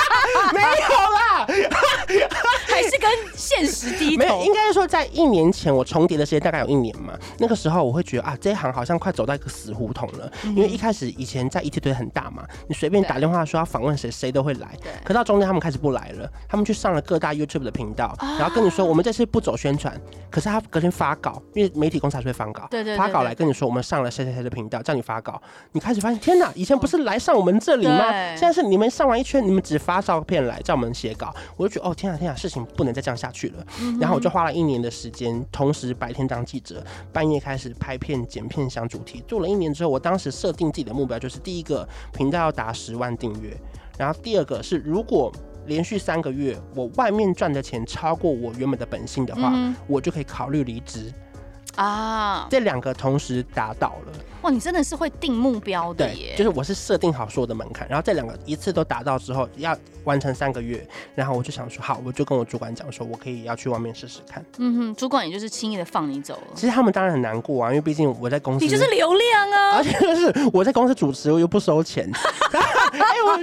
[0.52, 0.66] 没有
[1.12, 1.46] 啦。
[2.76, 4.18] 还是跟现实低头。
[4.18, 7.14] 没有，应该是说在一年前我重叠的时间大概有一年嘛。
[7.38, 10.30] 那个时候我会觉得啊，这一行好像快走到一个死胡同了。
[10.44, 14.76] 嗯、因为一开始以前在 ET 队很大嘛，你随便打电话说要访问谁，谁都会来。
[15.04, 19.98] 可到中间他们开始不来了，他们去上了各大 YouTube 的频道，啊、然后跟你说我们这次不走宣传。
[20.30, 22.68] 可是他隔天发稿，因为媒体公司还是会发稿。
[22.96, 25.40] 发稿来跟你说我们上了谁谁谁的频道，叫你发稿。
[25.72, 28.10] 你开始发现天哪，以前不是来上我们这里吗？
[28.36, 31.34] 现在是你们上完一圈，你们只发照片来叫我们写稿。
[31.56, 33.66] 我就觉得哦天啊天啊，事情不能再这样下去了。
[34.00, 39.22] 然后我就花了一年的时间，同时白天当记者，半夜开始拍片、剪片、想主题。
[39.28, 43.52] 做了一年之后，我当时设定自己的目标就是：第一个，频道要达十万订阅；
[43.98, 45.32] 然后第二个是，如果
[45.66, 49.52] 连续三个月我外面赚的钱超过我原本的本薪的话，
[49.86, 51.12] 我就可以考虑离职。
[51.76, 54.12] 啊，这两个同时达到了。
[54.42, 56.34] 哇，你真的是会定目标的耶！
[56.36, 64.44] 就是我是设定好所有的门槛，然后这两个一次都达到之后，要完成三个月，然后我就想说，好，我就跟我主管讲说，我可以要去外面试试看。
[64.58, 66.52] 嗯哼，主管也就是轻易的放你走了。
[66.54, 72.08] 其实他们当然很难过啊，因为毕竟我在公司，你就是流量啊， 而且就是我在公司主持，我又不收钱。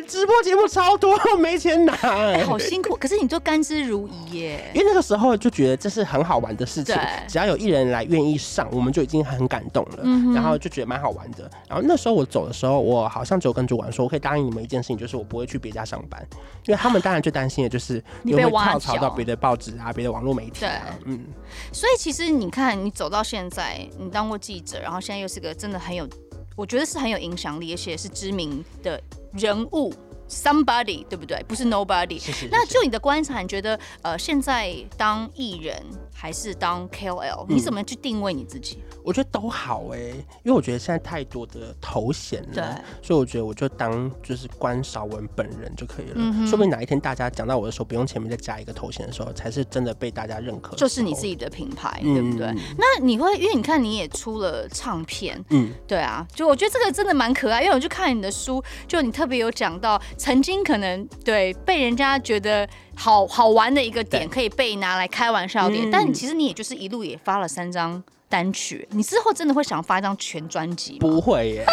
[0.08, 2.96] 直播节目超多，没钱拿，哎，好辛苦。
[2.96, 6.96] 可是你都甘之如饴耶，因为那个时候就觉得这是很好玩的事情，
[7.28, 11.50] 只要有艺人来愿意上，我们就已经很感动了，嗯、然后就觉得蛮好玩的。
[11.68, 16.26] 然后那时候我走的时候，我好像只有跟主管说，我可以答应你们一件事情，就是我不会去别家上班，
[16.66, 20.72] 因为他们当然最担心的就是你会跳槽到别的报纸啊、别的网络媒体啊。
[21.04, 21.26] 对嗯，
[21.72, 26.08] 所以其实你看，你走到现在，你当过记者，然后现在又是个真的很有，
[26.56, 29.02] 我觉得是很有影响力，而且是知名的
[29.34, 29.94] 人物。
[30.30, 31.44] somebody，对不对？
[31.48, 32.18] 不是 nobody。
[32.18, 35.76] 是是是是，那就你的观察，你觉得呃，现在当艺人
[36.24, 38.82] 还是当 KOL，你怎么去定位你自己？
[39.04, 40.12] 我觉得都好哎、欸，
[40.46, 42.64] 因为我觉得现在太多的头衔了，对，
[43.06, 46.14] 所以我觉得我就当就是关少文本人就可以了。
[46.16, 52.48] 嗯、说不定哪一天大家讲到我的时候，不用前面再加一个头衔的时候，才是真的被大家认可，就是你自己的品牌，对不对？
[52.48, 68.02] 嗯、那你会因为你看你也出了唱片，嗯，对啊，就我觉得这个真的蛮可爱，因为我就看你的书，就你特别有讲到曾经可能对被人家觉得好好玩的一个点，可以被拿来开玩笑点，嗯、但其实你也就是一路也发了三张。
[68.30, 70.98] 单曲，你之后真的会想发一张全专辑吗？
[71.02, 71.66] 不会耶，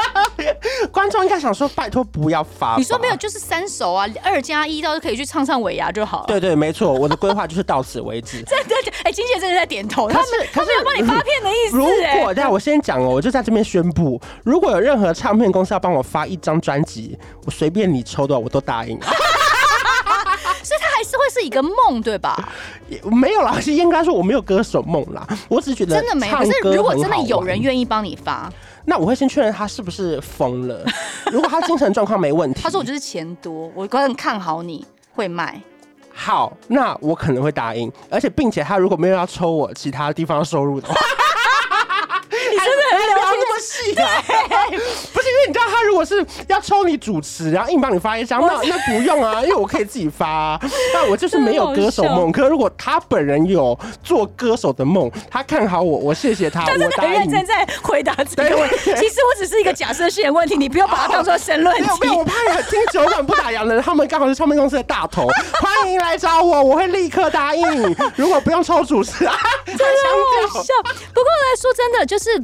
[0.90, 2.76] 观众应该想说，拜托不要发。
[2.78, 6.24] 你说没有，就是三首啊，二加一倒是可以去唱唱尾牙就好了。
[6.26, 8.42] 对对，没错，我的规划就是到此为止。
[8.48, 11.76] 真的，哎，经纪人真的在点头，他们他们有帮你发片的意思。
[11.76, 11.84] 如
[12.18, 18.98] 果，但我先讲哦，我就在这边宣布，如果有任何唱片公司要帮我发一张专辑，我随便你抽的，我都答应。
[21.24, 22.36] 会是一个梦，对吧？
[22.88, 25.26] 也没有啦，是 应该说我没有歌手梦啦。
[25.48, 26.36] 我只是觉得真的没有。
[26.36, 28.52] 可是如果真的有人愿意帮你发，
[28.84, 30.84] 那我会先确认他是不是疯了。
[31.32, 35.60] 如果他精神状况没问题，他说我就是钱多，我个人看好你会卖。
[36.12, 37.90] 好，那我可能会答应。
[38.10, 40.94] 而且并且他如果没有要抽我其他地方收入的话。
[43.60, 44.02] 细的，
[45.12, 50.60] 不是因为你知道他如果是要抽你主持，然后硬帮你发一张，那那不用啊， 因为我可以自己发啊。
[50.92, 52.30] 那我就是没有歌手梦。
[52.32, 56.64] 可如果他本人有做歌手的梦，他看好我，我谢谢他。
[56.64, 57.12] 我答应。
[57.14, 58.76] 认真在回答这个问题。
[58.96, 61.88] 其实我只是一个假设性的问题，你不要把它 当做申论题。
[62.00, 65.26] 没有，我怕你听酒馆不打烊的人，他们刚好是唱片公司的大头，
[65.60, 67.96] 欢迎来找我，我会立刻答应。
[68.16, 69.36] 如果不用抽主持啊，
[69.66, 70.72] 真的好笑。
[70.82, 72.42] 不过来说真的就是。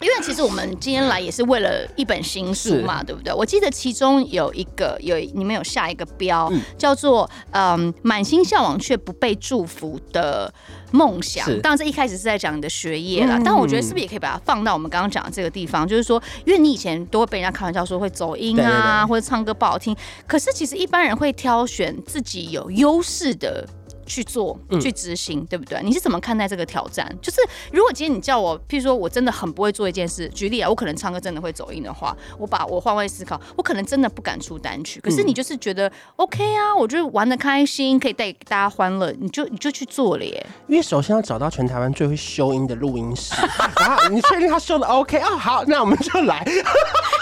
[0.00, 3.32] 因为其实我们今天来也是为了一本新书嘛，对不对？
[3.32, 10.52] 我记得其中有一个有你们有下一个标，嗯、叫做“嗯，满心向往却不被祝福的
[10.90, 11.44] 梦想”。
[11.60, 15.86] 当然，这一开始是在讲你的学业啦，嗯、但我觉得是不是也可以把它放到我们刚刚讲的这个地方？
[15.86, 19.94] 就是说，因为你以前都会被人家开玩笑说会走音啊，对对对，或者唱歌不好听，
[20.26, 23.68] 可是其实一般人会挑选自己有优势的。
[24.10, 25.80] 去做，去执行，嗯、对不对？
[25.84, 27.08] 你是怎么看待这个挑战？
[27.22, 27.40] 就是
[27.72, 35.00] 如果今天你叫我，譬如说我真的很不会做一件事，举例啊，我可能唱歌真的会走音的话，我把我换位思考，我可能真的不敢出单曲。
[35.00, 40.44] 可是你就是觉得、嗯、OK 啊，我就玩的开心，可以带给大家欢乐，你就你就去做了耶。
[40.66, 43.32] 因为首先要找到全台湾最会修音的录音师，
[43.78, 46.44] 然后你确定他修的 OK 哦，好，那我们就来，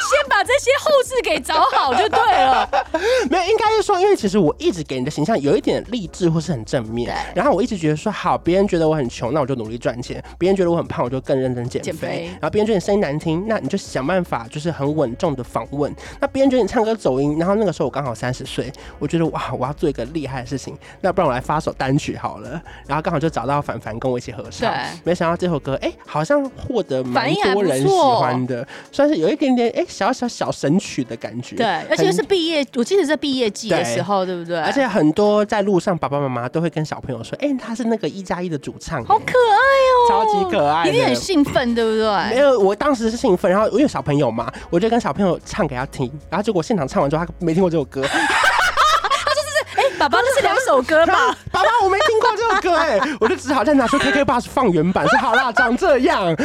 [0.08, 2.68] 先把这些后事给找好就对了。
[3.30, 6.88] 没有，应该是说，因为其实我一直给你的形象有一点励志或是很正。
[6.88, 11.92] 面，然后我一直觉得说好，别人觉得我很穷，那我就努力赚钱；别人觉得我很胖，我就更认真减肥。
[11.92, 12.26] 肥。
[12.40, 15.94] 然后别人觉得你声音难听，那你就想办法就是很稳重的访问。
[16.18, 22.50] 那别人觉得你唱歌走音，然后那个时候我刚好三十岁，我觉得哇，我要做一个厉害的事情，那不然我来发首单曲好了。
[22.86, 24.72] 然后刚好就找到凡凡跟我一起合唱，
[25.04, 31.56] 没想到这首歌哎、欸，好像获得蛮多人喜欢的，算是有一点点哎、欸、小小小神曲的感觉。
[31.56, 34.60] 对，而且是毕业，我记得是毕业季的时候，对，不对？
[34.60, 36.68] 而且很多在路上爸爸妈妈都会。
[36.68, 42.28] 跟小朋友说，哎、欸，他是那个一加一的主唱，好可爱哦，超级可爱，一定很兴奋，对不对？
[42.28, 51.34] 没有，我当时是兴奋，然后我有小朋友嘛，我就跟小朋友唱给他听，然后结果现场唱完之后，他没听过这首歌， 他说这是，哎、欸，爸爸，这是两首歌吧？
[51.50, 56.36] 爸爸，我没听过这首歌，哎，我就只好再拿出 KK Bus 放原版，说好啦，长这样。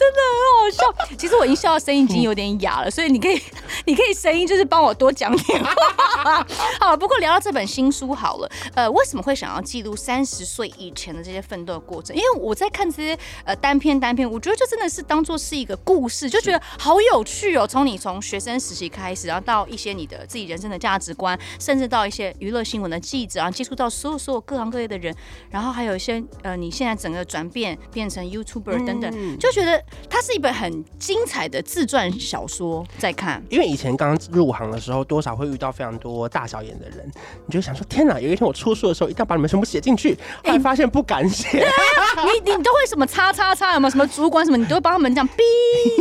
[0.00, 3.38] 真的很好笑，其实我已经笑到声音已经有点哑了，所以你可以，
[3.84, 6.46] 你可以声音就是帮我多讲点话。
[6.80, 12.16] 好，不过聊到这本新书好了，呃，为什么会想要记录三十岁以前的这些奋斗的过程？
[12.16, 17.66] 因为我在看这些呃单篇单篇，我觉得就真的是当做是一个故事，就觉得好有趣哦。
[17.66, 25.14] 从你从学生时期开始，然后到一些你的自己人生的价值观，甚至到一些娱乐新闻的记者，然后接触到所有所有各行各业的人，
[25.50, 29.84] 然后还有一些呃你现在整个转变变成 YouTuber 等等，就觉得。
[30.08, 33.42] 它是一本很精彩的自传小说，在看。
[33.48, 37.10] 因为以前刚入行的时候，多少会遇到非常多大小眼的人，
[37.46, 38.20] 你就想说：天哪！
[38.20, 40.14] 有一天我出书的时候，一定要把你们全部写进去。
[40.44, 41.66] 后来发现不敢写、欸。
[42.24, 43.74] 你你都会什么叉叉叉？
[43.74, 44.56] 有没有什么主管什么？
[44.56, 45.42] 你都会帮他们这样逼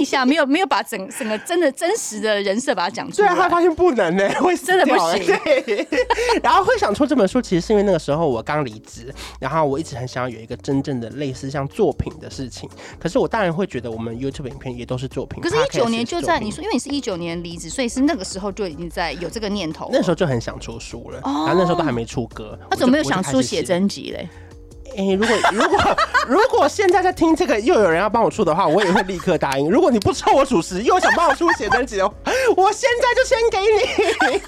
[0.02, 3.30] 一下，没有没有把整整个真的真实的人设把它讲出来。
[3.30, 5.26] 对啊，他发现不能呢、欸，会真的不行。
[5.44, 5.88] 对。
[6.44, 12.70] 然后会想出这本书，其实是因为那个时候我刚离职，然后我一直很想要有一个真正的类似像作品的事情。
[13.00, 13.90] 可是我当然会觉得。
[13.90, 19.90] 我们 YouTube 影片也都是作品，可是，一九年就在你说，因为你是一九年离职，所以是那个时候就已经在有这个念头。
[19.92, 22.58] 那时候就很想出书了，然后那时候都还没出歌。
[22.70, 24.30] 他怎么没有想出写真集嘞？
[24.98, 29.70] 哎、欸，如果 如果如果现在在听这个，又有人要帮我出的话，我也会立刻答应。
[29.70, 33.60] 如果你不抽我主持，又想帮我出写真集，我现在就先给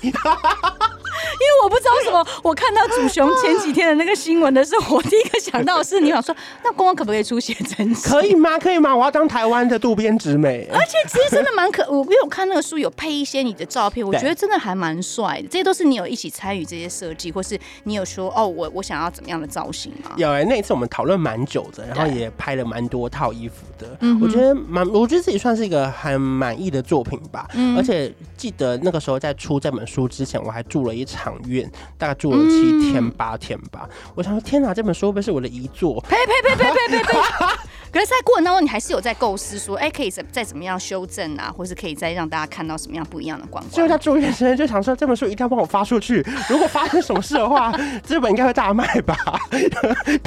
[0.10, 0.12] 你。
[1.42, 8.10] 因为我不知道为什么，我看到祖雄前几天的那个新闻的时候，我第一个想到的是，你想说，那公公可不可以出写真集？
[8.10, 8.58] 可以吗？
[8.60, 8.96] 可以吗？
[8.96, 10.68] 我要当台湾的渡边直美。
[10.72, 15.48] 而且其实真的蛮可，我因为我看那个书有配一些你的照片， 我觉得真的还蛮帅的。
[15.48, 20.12] 这些都是你有一起参与这些设计，或是你有说哦，我我想要怎么样的造型吗？
[20.18, 23.88] 有哎、欸，那一次我们讨论蛮久的，然后也拍了蛮多套衣服的。
[24.02, 27.48] 嗯我觉得蛮，我觉得自己算是一个很满意的作品吧。
[27.56, 31.70] 嗯、而且记得那个时候在出这本书之前，我还住了一场院。
[31.98, 36.02] 大概住了七天八天吧，嗯、我想说天哪，这本书会不会是我的遗作？
[36.10, 37.20] 呸呸呸呸呸呸呸！
[37.92, 43.72] 可是，在过程当中，你还是有在构思说，哎、欸，可以再再怎么样修正啊，或是可以再让大家看到什么样不一样的光光。
[43.74, 46.26] 就在住院时就想说，这本书一定要帮我发出去。
[46.50, 49.16] 如果发生什么事的话，这本应该会大卖吧？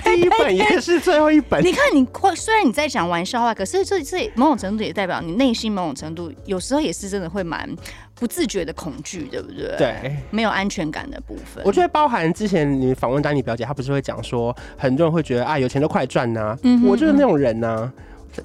[0.05, 1.65] 第一本也是最后一本。
[1.65, 2.07] 你看，你
[2.37, 7.69] 虽然你在讲玩笑话，可是这这某种程度也代表你内心某种程度有时候也是真的会蛮。
[8.15, 9.75] 不自觉的恐惧，对不对？
[9.77, 11.63] 对，没有安全感的部分。
[11.65, 16.59] 我觉得包含之前你访问丹尼表姐，她不是会讲说，很多人会觉得啊，有钱都快赚呐、啊。
[16.63, 17.93] 嗯哼嗯，我就是那种人呐、啊。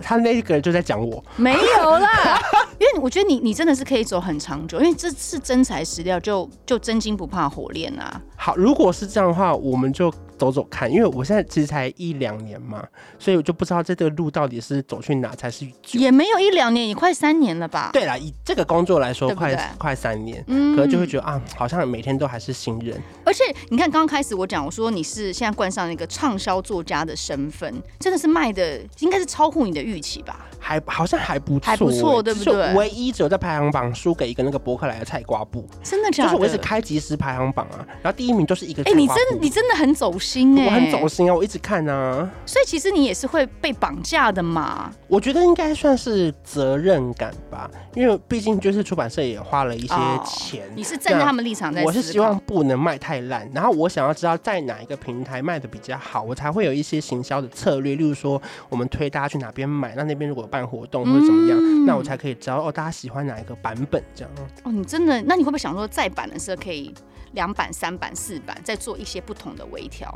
[0.04, 2.40] 他那个人就在讲我，没有啦。
[2.78, 8.22] 因为我觉得你你真的是可以走很长久，因为这是真材实料，就就真金不怕火炼啊。
[8.36, 10.14] 好，如果是这样的话，我们就。
[10.40, 12.84] 走走看，因为我现在其实才一两年嘛，
[13.20, 15.68] 所以我就不知道这个路到底是走去哪才是。
[15.92, 17.90] 也没有一两年，也快三年了吧？
[17.92, 23.00] 对啦，以这个工作来说，快对对快三年，嗯，可能就会觉得啊，好像每天都还是新人。
[23.26, 30.46] 而且你看，刚开始我讲，我说你是现在冠上一个畅销作家的身份，真的是卖的应该是超乎你的预期吧？
[30.60, 32.74] 还好像还不错，还不错，对不对？
[32.74, 36.30] 唯一只有在排行榜输给一个那个博客来的菜瓜布，真的假的？
[36.30, 38.84] 就是我一直开即时排行榜啊，然后第一名就是一个。
[38.84, 42.30] 哎、欸，你真你真的很走心哎、欸，我很走心啊，我一直看啊。
[42.46, 44.92] 所以其实你也是会被绑架的嘛？
[45.08, 50.68] 我觉得应该算是责任感吧，因为毕竟就是出版社也花了一些钱。
[50.68, 64.32] 哦、你是站在他们立场在，我是希望不能卖太烂，然后我想要知道在哪一个平台卖的比较好，我才会有一些行销的策略，例如说我们推大家去哪边买，那那边如果有办活动或者怎么样，嗯、那我才可以知道哦，大家喜欢哪一个版本这样。
[64.64, 66.94] 哦，你真的，那你会不会想说再版的时候可以
[67.34, 70.14] 两版、三版、四版，再做一些不同的微调？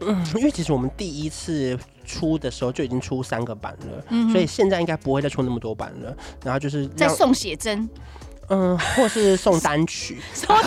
[0.00, 6.14] 嗯，因为其实我们第一次出的时候就已经出三个版了，嗯、所以现在应该不会再出那么多版了。
[6.42, 7.88] 然后就是再送写真，
[8.48, 10.64] 嗯，或是送单曲， 送单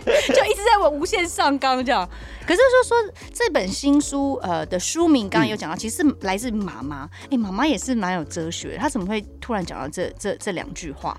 [0.00, 2.08] 曲就一直在我无限上纲这样。
[2.46, 7.10] 可是说说这本新书呃的书名，刚刚有讲到，其实是来自妈妈。
[7.24, 11.18] 哎、欸，妈妈也是蛮有哲学，她怎么会突然讲到这这这两句话？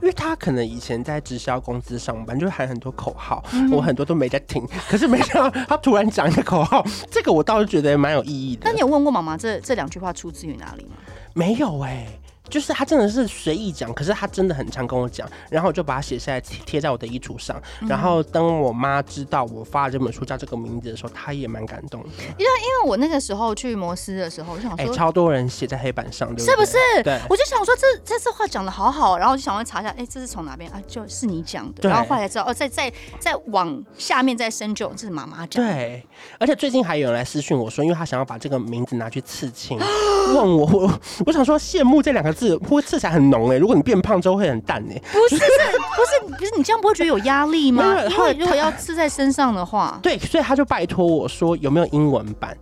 [0.00, 4.66] 因为他可能以前在直销公司上班，就会喊很多口号，嗯、我很多都没在听。
[4.88, 8.62] 可是没想到他突然讲一个口号，这个我倒是觉得蛮有意义的。
[8.64, 10.96] 那你有问过妈妈这这两句话出自于哪里吗？
[11.34, 12.19] 没有哎、欸。
[12.50, 17.60] 就是他真的是随意讲，可是他真的很常跟我讲，然后我就把它写下来贴在我的衣橱上。
[17.88, 22.08] 然后当我妈知道我发了这本书叫这个名字的时候，她也蛮感动的。
[22.36, 26.50] 因为因为我那个时候去摩斯的时候，我想说，哎，超多人写在黑板上，对不对？
[26.50, 27.02] 是不是？
[27.04, 30.82] 对，我就想说这这次话讲的好好，然后我就想要查一下，哎，这是从哪边啊？
[30.88, 31.88] 就是你讲的。
[31.88, 35.72] 然后后来才知道，哦，再再再往下面再深究，这是妈妈讲的。
[35.72, 36.06] 对，
[36.38, 39.78] 而且最近还有人来私讯我说，因为他想要把这个名字拿去刺青，
[40.34, 43.30] 问我我我想说羡慕这两个字，会刺起来很。
[43.30, 47.84] 浓哎、欸，如果你变胖之后会很淡哎、欸，不是，是不是不是，你这样不会觉得有压力 吗？
[48.10, 52.56] 因为如果要刺在身上的话， 对，所以他就拜托我说有没有英文版，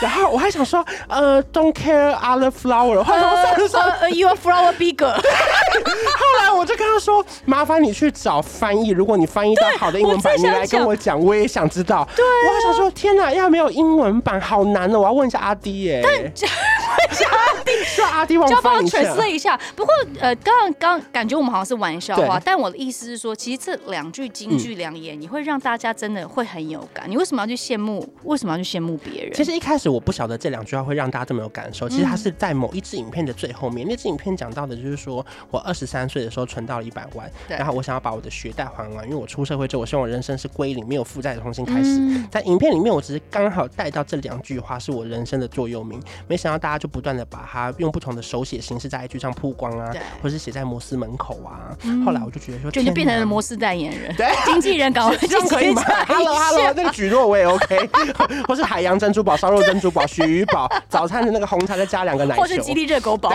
[0.00, 3.20] 然后我还想说呃，Don't care other flower，或者
[3.58, 5.12] 说说呃，Your flower bigger。
[5.12, 12.08] 后来我就跟他说，麻烦你去找翻译，如果你翻译到好的英文版，你来跟我讲，我也想知道。
[12.16, 16.32] 对、啊，我还想说，天哪，要没有英文版好难哦，我要问一下阿迪耶、欸。
[16.34, 18.84] 叫阿弟，叫阿弟，就要帮
[19.30, 19.58] 一下。
[19.74, 27.10] 不过，呃，刚刚刚感觉我们好像是玩笑话，但我的意思是说，其实这两句金句良言，嗯、你会让大家真的会很有感。
[27.10, 28.06] 你为什么要去羡慕？
[28.24, 29.32] 为什么要去羡慕别人？
[29.34, 31.88] 其实一开始我不晓得这两句话会让大家这么有感受。
[31.88, 41.98] 其实它是在某一支影片的最后面，嗯、那支影片讲到的就是说我二十三岁的时候存到了一百万，对然后我想要把我的学贷还完，因为我出社会之后，我希望我人生是归零，没有负债的重新开始。
[41.98, 51.70] 嗯、在影片里面，我只是刚好带到这两句话是我人生的座右铭，没想到大家就不断的把它用不同的手写形式在 IG 上曝光啊，对，或是写在摩斯门口啊。
[52.04, 57.90] 后来我就觉得说，就你变成了摩斯代言人，对，经纪人搞 这样可以吗？Hello Hello，那个蒟蒻我也 OK，
[58.48, 63.30] 或是海洋珍珠宝、烧肉珍珠宝、 鳕鱼堡，早餐的那个红茶再加两个奶球，或是吉利热狗堡，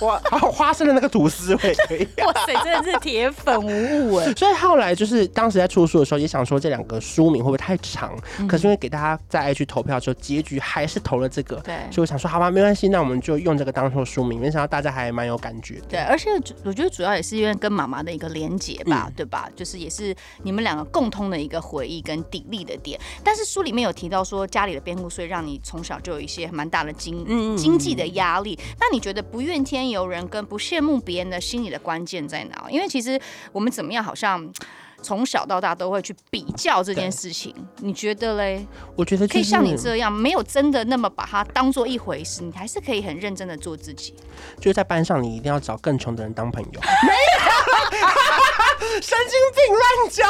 [0.00, 2.08] 哇，还有花生的那个吐司我也可以。
[2.24, 4.32] 哇塞，真的是铁粉无误哎。
[4.34, 8.16] 所以后来就是当时在出书的时候，也想说这两个书名会不会太长？
[8.38, 14.40] 嗯、可是因为给大家在爱去投票的时候，结局还是投了这个，对，所以我想说，好吧，没关系，那我们就用这个当做书名。
[14.40, 15.86] 没想到大家还蛮有感觉的。
[15.90, 16.28] 对，而且
[16.64, 19.48] 我觉得主要也是因为跟妈妈的一个连结吧，嗯、对吧？
[19.54, 22.98] 就是也是你们两个共通的一个回忆跟砥砺的点。
[23.22, 28.58] 但是书里面有提到说，家里的变故，所以让你从小就有一些蛮大的经经济的压力。
[28.80, 32.66] 那你觉得不怨天尤人跟不羡慕别人的心理的关键在哪？
[32.68, 33.20] 因为其实
[33.52, 34.52] 我们怎么样，好像。
[35.02, 38.66] 从小到大都会去比较这件事情，你觉得嘞？
[38.96, 44.14] 我觉得可以像你这样，没有真的那么把它当做一回事，你还是可以很认真的做自己。
[44.58, 46.80] 就是在班上，你一定要找更穷的人当朋友。
[49.00, 50.24] 神经病乱叫！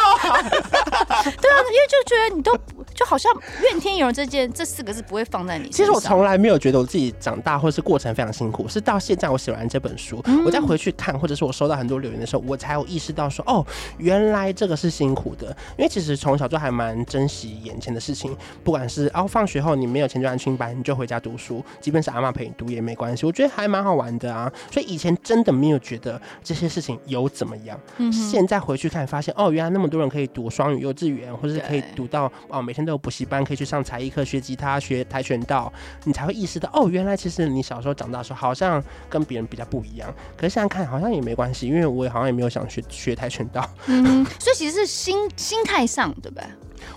[1.40, 2.56] 对啊，因为就觉得你都
[2.94, 3.32] 就好像
[3.62, 5.76] 怨天尤人这件这四个字不会放在你身上。
[5.76, 13.64] 其实我从来没有觉得我自己长大或是过程非常辛苦，是到现在我写完这本书，嗯、我再回去看，或者是我收到很多留言的时候，我才有意识到说，哦，
[13.98, 15.46] 原来这个是辛苦的。
[15.76, 23.26] 因为其实从小就还蛮珍惜眼前的事情，不管是哦放学后你没有钱就安亲班，你就回家读书，即便是阿妈陪你读也没关系。
[23.26, 27.78] 我觉得还蛮好玩的啊，所以以前真的没有觉得这些事情有怎么样。
[27.98, 35.72] 嗯，现在回去看，发现哦，原来那么多人可以读双语幼稚园，或者是可以读到哦，每天都有补习班，可以去上才艺课、学吉他、学跆拳道，
[36.04, 40.12] 你才会意识到哦，原来其实你小时候长大的时候好像跟别人比较不一样。
[40.36, 43.68] 可是现在看好像也没关系，因为我也好像也没有想学学跆拳道。
[43.86, 46.44] 嗯， 所以其实是心心态上，对不对？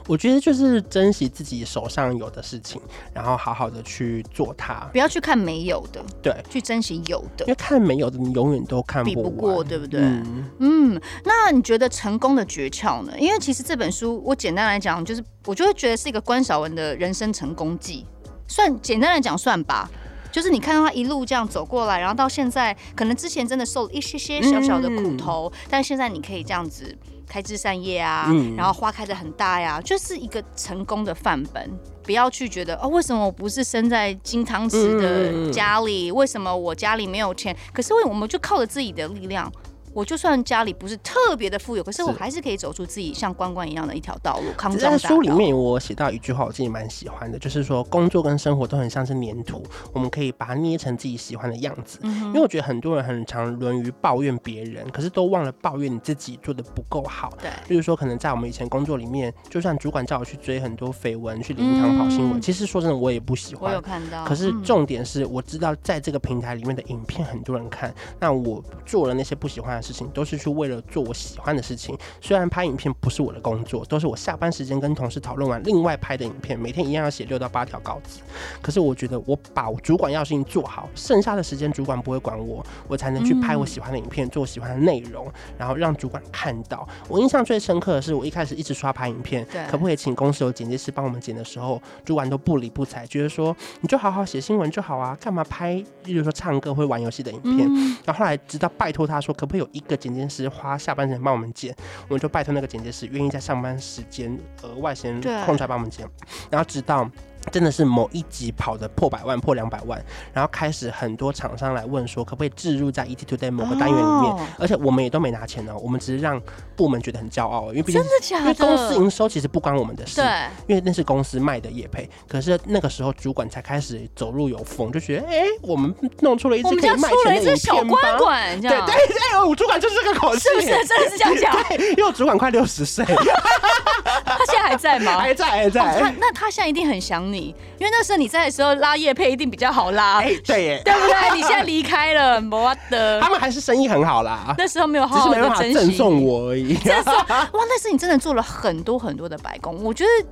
[0.08, 2.82] 我觉得就是珍惜自己手上有的事情，
[3.14, 10.02] 然后好好的去做它，不要去看没有的，对，去珍惜有的，因为看没有的你永远都看不，比不过，对不对？
[10.02, 13.14] 嗯，嗯，那你觉得成功的诀窍呢？
[13.18, 18.06] 因为其实这本书我简单来讲，就是我就会觉得是一个关韶文的人生成功记，
[18.48, 19.90] 算简单来讲算吧。
[20.32, 26.98] 就是你看到他一路这样走过来，然后到现在，可能之前真的受了一些些小小的苦头，嗯、但现在你可以这样子。
[27.34, 31.68] 开枝散叶啊，嗯、然后花开的很大呀，就是一个成功的范本。
[32.04, 36.12] 不要去觉得哦，为什么我不是生在金汤匙的家里？
[36.12, 37.56] 嗯、为什么我家里没有钱？
[37.74, 39.52] 可是为我们就靠着自己的力量。
[39.94, 44.52] 我就算家里不是特别的富有，可是我还是可以走出自己像关关一样的一条道路。
[44.58, 44.98] 康庄大道。
[44.98, 49.64] 在书里面，我写到一句话，我自己蛮喜欢的，就是说工作跟生活都很像是粘土，
[49.94, 52.00] 我们可以把它捏成自己喜欢的样子。
[52.02, 57.32] 嗯、因为我觉得很多人很常沦于抱怨别人，可是都忘了抱怨你自己做的不够好。
[57.40, 63.70] 对，例如说可能在我们以前工作里面，就算主管叫我去追很多绯闻，去灵堂跑新闻，嗯、其实说真的我也不喜欢。
[63.70, 64.26] 我有看到。
[64.26, 78.22] 可是重点是我知道在这个平台里面的影片很多人看，那我做了那些不喜欢的事情，都是去为为了做我喜欢的事情，虽然拍影片不是我的工作，都是我下班时间跟同事讨论完另外拍的影片，每天一样要写六到八条稿子。
[78.62, 86.88] 可是我觉得我把我主管要的事情做好，剩下的时间主管不会管我，我才能去拍我喜欢的影片，做我喜欢的内容，然后让主管看到。
[87.10, 95.74] 我印象最深刻的是，我一开始一直刷拍影片，对可不可以请公司有剪辑师帮我们剪的时候，主管都不理不睬，觉得说你就好好写新闻就好啊，干嘛拍，
[96.06, 97.68] 例如说唱歌会玩游戏的影片。
[97.70, 100.48] 嗯、然后后来直到拜托他说，可不可以有一个剪辑师。
[100.48, 101.76] 花下班时间帮我们剪，
[102.08, 106.08] 我们就拜托那个剪辑师愿意在上班时间额外先空出来帮我们剪，
[106.50, 107.12] 然后直到。
[107.52, 114.32] 真的是某一集跑的破百万、破两百万，然后开始很多厂商来问说，可不可以置入在 ETtoday 某个单元里面？
[114.32, 116.42] 哦、而且我们也都没拿钱哦，我们只是让
[116.76, 118.02] 部门觉得很骄傲，因为毕竟
[118.40, 120.26] 因为公司营收其实不关我们的事，对，
[120.68, 122.10] 因为那是公司卖的业配。
[122.28, 128.18] 可是那个时候主管才开始走路有风，就觉得哎、欸，我们弄出了一支可以卖钱的影片吧？
[128.18, 130.68] 对对对，我主管就是这个口气，是不是？
[130.86, 131.54] 真的是这样讲？
[131.92, 133.06] 因为我主管快六十岁，
[134.68, 135.20] 还在吗？
[135.22, 135.82] 还在还在。
[135.82, 137.56] 哦、他那他现在一定很想你。
[137.80, 141.16] 因为那时候你在的时候拉叶配一定比较好拉，哎，对耶，对不对？
[141.36, 143.20] 你现在离开了，我的。
[143.20, 144.56] 他们还是生意很好啦。
[144.58, 146.76] 那时候没有好好的珍惜，赠送我而已。
[147.06, 149.84] 哇，那是你真的做了很多很多的白工。
[149.84, 150.28] 我觉得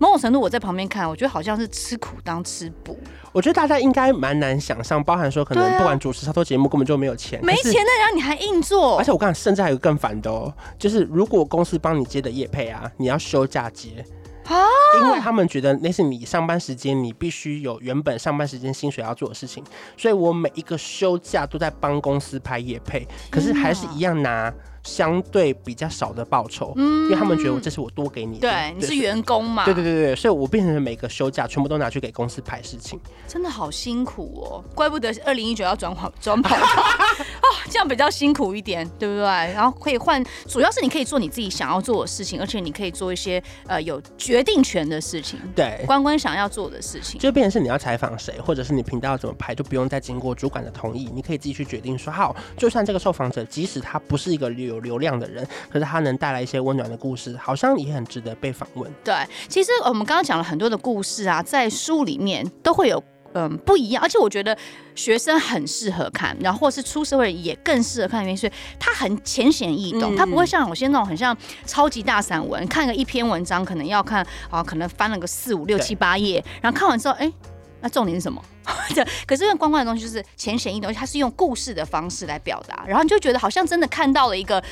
[0.00, 2.98] 某种程度我在旁边看，我觉得好像是吃苦当吃补。
[3.32, 8.96] 我觉得大家应该蛮难想象，包含说可能不管主持超多节目根本就没有钱，没钱的，然后你还硬做。
[8.96, 14.02] 而且我刚才甚至还有更烦的哦，就是如果公司帮你接的业配啊，你要休假接。
[14.46, 14.56] 啊！
[15.00, 19.62] 因为他们觉得那是你上班时间，你必须有原本上班时间薪水要做的事情，
[19.96, 24.52] 所以我每一个休假都在帮公司拍夜配，可是还是一样拿。
[24.82, 39.24] 相对比较少的报酬，嗯，因为他们觉得我这是我多给你的，对，你是员工嘛，对对对对，所以我变成了每个休假全部都拿去给公司排事情， 真的好辛苦哦，怪不得二零一九要转跑转跑 哦，这样比较辛苦一点，对不对？
[39.24, 55.46] 然后可以换，主要是你可以做你自己想要做的事情，而且你可以做一些呃有决定权的事情，对，关关想要做的事情，就变成是你要采访谁，或者是你频道要怎么排，就不用再经过主管的同意，你可以自己去决定说好，就算这个受访者即使他不是一个有流量的人。
[55.68, 58.90] 可是他能带来一些温暖的故事，好像也很值得被访问。
[59.04, 59.14] 对，
[59.48, 63.02] 其实我们刚刚讲了很多的故事啊，在书里面都会有
[63.34, 64.56] 嗯不一样，而且我觉得
[64.94, 77.32] 学生很适合看，然后或是出社会也更适合看，因为是它很浅显易懂，它不会像有些那种很像超级大散文，看个一篇文章可能要看啊，可能翻了个四五六七八页，然后看完之后，哎，
[77.80, 78.42] 那重点是什么？
[78.94, 84.62] 对，可是因为关关的东西就是浅显易懂，它是用故事的方式来表达，然后你就觉得好像真的看到了一个。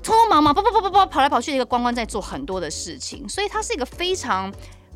[0.00, 4.50] 匆匆忙忙，跑跑跑跑跑，跑来跑去的一个关关在做很多的事情，所以它是一个非常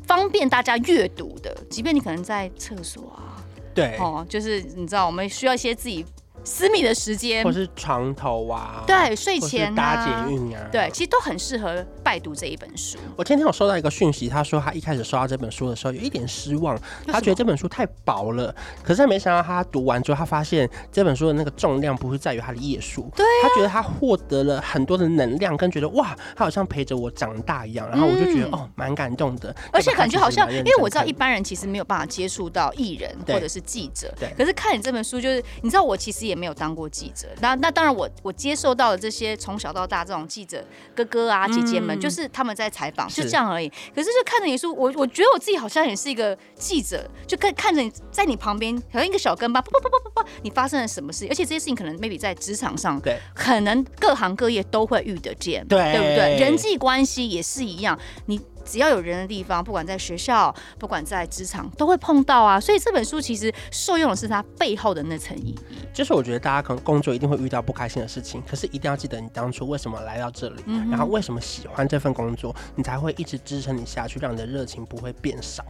[0.07, 3.35] 方便大家阅读的，即便你可能在厕所啊，
[3.75, 6.05] 对，哦，就是你知道，我们需要一些自己。
[6.43, 12.97] 私密的时间，或是床头啊，对，睡前、啊、搭捷运啊，对，其实都很适合拜读这一本书。
[13.15, 16.77] 我今天有收到一个讯息，他说他一开始收到这本书的时候有一点失望，
[17.07, 18.53] 他觉得这本书太薄了。
[18.83, 27.89] 可是没想到他读完之后，他发现这本书的那个重量不是在于他的页数，对、啊，他觉得他获得了很多的能量，跟觉得哇，他好像陪着我长大一样。
[27.89, 36.32] 然后我就觉得、嗯、哦，蛮感动的，而且感觉好像，因为我知道一般人其实没有办法接触到艺人或者是记者，对，可是看你这本书，就是你知道我其实也。
[36.33, 40.65] 也没有当过记者，那那当然我我接受到了这些从小到大这种记者
[40.95, 43.69] 哥哥啊姐姐们，就是他们在采访，就这样而已。
[43.93, 51.27] 可是就看着你说，我我觉得我自己好像也是一个记者，就看看着你在你旁边，好像一个小跟班，啪啪啪啪啪啪，你发生了什么事？
[51.29, 56.37] 而且这些事情可能 maybe 在职场上，对，可能各行各业都会遇得见，对，对不对？
[56.39, 58.41] 人际关系也是一样，你。
[58.65, 62.59] 只要有人的地方，不管在学校，不管在职场，都会碰到啊。
[62.59, 65.59] 所以这本书其实受用的是它背后的那层意义。
[65.93, 75.63] 就是我觉得大家可能工作一定会遇到不开心的事情，可是一定要记得你当初为什么来到这里，嗯、然后为什么喜欢这份工作，你才会一直支撑你下去，让你的热情不会变少。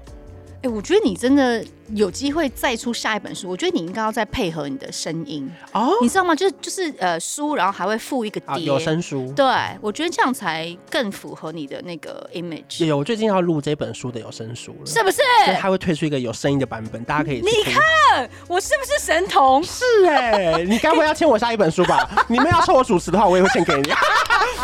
[0.64, 1.62] 哎、欸，我觉得你真的
[1.94, 3.50] 有机会再出下一本书。
[3.50, 6.34] 我觉得你应该要再配合你的声音哦，你知道吗？
[6.34, 9.30] 就是就是呃书，然后还会附一个碟，有声书。
[9.36, 9.46] 对，
[9.82, 12.86] 我觉得这样才更符合你的那个 image。
[12.86, 15.18] 有，我最近要录这本书的有声书了，是不是？
[15.44, 17.42] 所以他会推出一个有声音的版本，大家可以。
[17.42, 19.62] 你看我是不是神童？
[19.66, 22.10] 是哎、欸，你该不会要签我下一本书吧？
[22.30, 23.90] 你们要抽我主持的话，我也会签给你。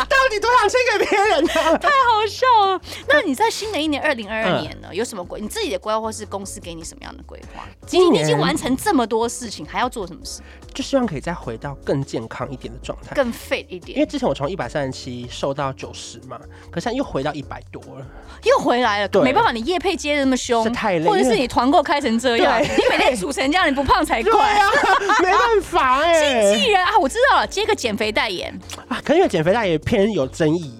[0.08, 1.78] 到底多想签给别人呢？
[1.78, 2.80] 太好笑了。
[3.06, 5.38] 那你在新的一年二零二二年呢，有什么规？
[5.38, 5.89] 你自己的规？
[5.98, 7.66] 或是公司给你什么样的规划？
[7.86, 10.42] 今年已经完成这么多事情，还要做什么事？
[10.74, 13.96] 就希望可以再回到更健康一点的状态，更 fit 一点。
[13.96, 16.38] 因为之前我从一百三十七瘦到九十嘛，
[16.70, 18.06] 可是现在又回到一百多了，
[18.44, 19.08] 又回来了。
[19.08, 24.68] 对，没办法，你夜配接的那么凶，太累，或者是你团购开成这样，你每天煮成这样，你不胖才怪啊！
[25.22, 28.52] 没办法 哎、欸，经纪人啊，我知道了，接个减肥代言
[28.88, 30.72] 啊，可能因为减肥代言偏有争议。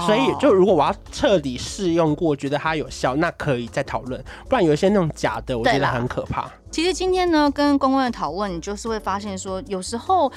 [0.00, 4.22] 所以，就如果我要彻底试用过，觉得它有效，那可以再讨论。
[4.48, 6.50] 不然有一些那种假的，我觉得很可怕。
[6.70, 10.30] 其实今天呢，跟公关的讨论，你就是会发现说，有时候。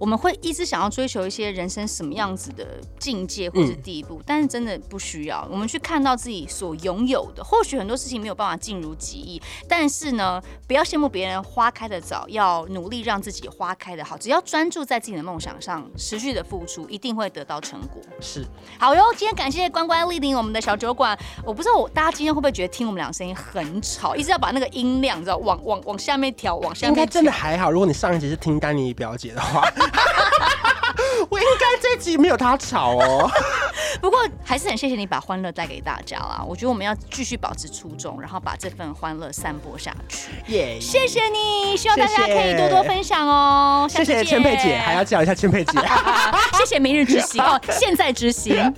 [0.00, 2.66] 我们会一直想要追求一些人生什么样子的
[2.98, 5.46] 境界或是地步，嗯，但是真的不需要。
[5.50, 14.16] 我们去看到自己所拥有的，或许很多事情没有办法尽如己意，但是呢，不要羡慕别人花开的早，要努力让自己花开的好。
[14.16, 18.00] 只要专注在自己的梦想上，持续的付出，一定会得到成果。
[18.22, 18.42] 是，
[18.78, 19.04] 好哟。
[19.18, 21.14] 今天感谢关关莅临我们的小酒馆。
[21.44, 27.02] 我不知道我大家今天会不会觉得听我们俩声音很吵，一直要把那个音量，你知道，往往往下面调，往下面调。
[27.02, 27.70] 应该真的还好。
[27.70, 29.62] 如果你上一集是听丹尼表姐的话。
[31.28, 33.30] 我应该这集没有他吵哦，
[34.00, 36.42] 不过还是很谢谢你把欢乐带给大家啦。
[36.46, 40.30] 我觉得我们要继续保持初衷，然后把这份欢乐散播下去。
[40.52, 43.86] 耶、yeah，谢谢你，希望大家可以多多分享哦。
[43.88, 45.78] 谢谢千佩姐，还要叫一下千佩姐。
[46.58, 48.72] 谢谢明日之星哦，现在执行，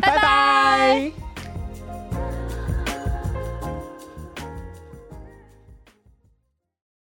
[0.00, 1.23] 拜拜。